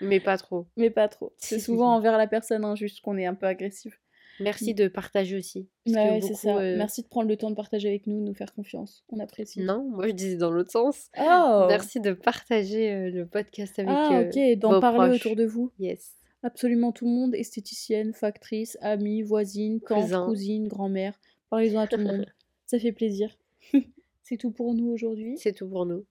Mais 0.00 0.20
pas 0.20 0.36
trop. 0.38 0.66
Mais 0.76 0.90
pas 0.90 1.08
trop. 1.08 1.32
C'est 1.38 1.58
souvent 1.58 1.94
envers 1.94 2.16
la 2.18 2.26
personne 2.26 2.64
injuste 2.64 3.00
qu'on 3.00 3.16
est 3.18 3.26
un 3.26 3.34
peu 3.34 3.46
agressif. 3.46 4.00
Merci 4.42 4.72
de 4.72 4.88
partager 4.88 5.36
aussi. 5.36 5.68
Bah 5.86 6.02
ouais, 6.02 6.20
beaucoup, 6.20 6.34
ça. 6.34 6.56
euh, 6.56 6.76
Merci 6.78 7.02
de 7.02 7.08
prendre 7.08 7.28
le 7.28 7.36
temps 7.36 7.50
de 7.50 7.54
partager 7.54 7.88
avec 7.88 8.06
nous, 8.06 8.20
de 8.20 8.24
nous 8.24 8.32
faire 8.34 8.54
confiance. 8.54 9.04
On 9.10 9.18
apprécie. 9.20 9.60
Non, 9.60 9.84
moi 9.90 10.06
je 10.08 10.12
disais 10.12 10.36
dans 10.36 10.50
l'autre 10.50 10.70
sens. 10.70 11.10
Oh 11.18 11.66
Merci 11.68 12.00
de 12.00 12.12
partager 12.14 12.90
euh, 12.90 13.10
le 13.10 13.26
podcast 13.26 13.78
avec 13.78 13.90
Ah, 13.94 14.20
euh, 14.20 14.28
ok, 14.54 14.58
d'en 14.58 14.72
vos 14.72 14.80
parler 14.80 15.08
proches. 15.10 15.26
autour 15.26 15.36
de 15.36 15.44
vous. 15.44 15.72
Yes. 15.78 16.14
Absolument 16.42 16.90
tout 16.90 17.04
le 17.04 17.10
monde, 17.10 17.34
esthéticienne, 17.34 18.14
factrice, 18.14 18.78
amie, 18.80 19.20
voisine, 19.20 19.78
tante, 19.82 20.04
Cousin. 20.04 20.24
cousine, 20.24 20.68
grand-mère. 20.68 21.20
Parlez-en 21.50 21.80
à 21.80 21.86
tout 21.86 21.98
le 21.98 22.04
monde. 22.04 22.26
Ça 22.66 22.78
fait 22.78 22.92
plaisir. 22.92 23.36
C'est 24.22 24.38
tout 24.38 24.52
pour 24.52 24.72
nous 24.72 24.88
aujourd'hui. 24.88 25.34
C'est 25.36 25.52
tout 25.52 25.68
pour 25.68 25.84
nous. 25.84 26.06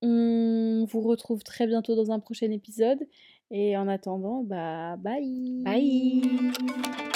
On 0.00 0.86
vous 0.88 1.00
retrouve 1.02 1.42
très 1.42 1.66
bientôt 1.66 1.96
dans 1.96 2.10
un 2.12 2.18
prochain 2.20 2.50
épisode. 2.50 3.00
Et 3.50 3.76
en 3.76 3.88
attendant, 3.88 4.42
bah 4.42 4.96
bye. 4.96 5.62
Bye 5.64 7.10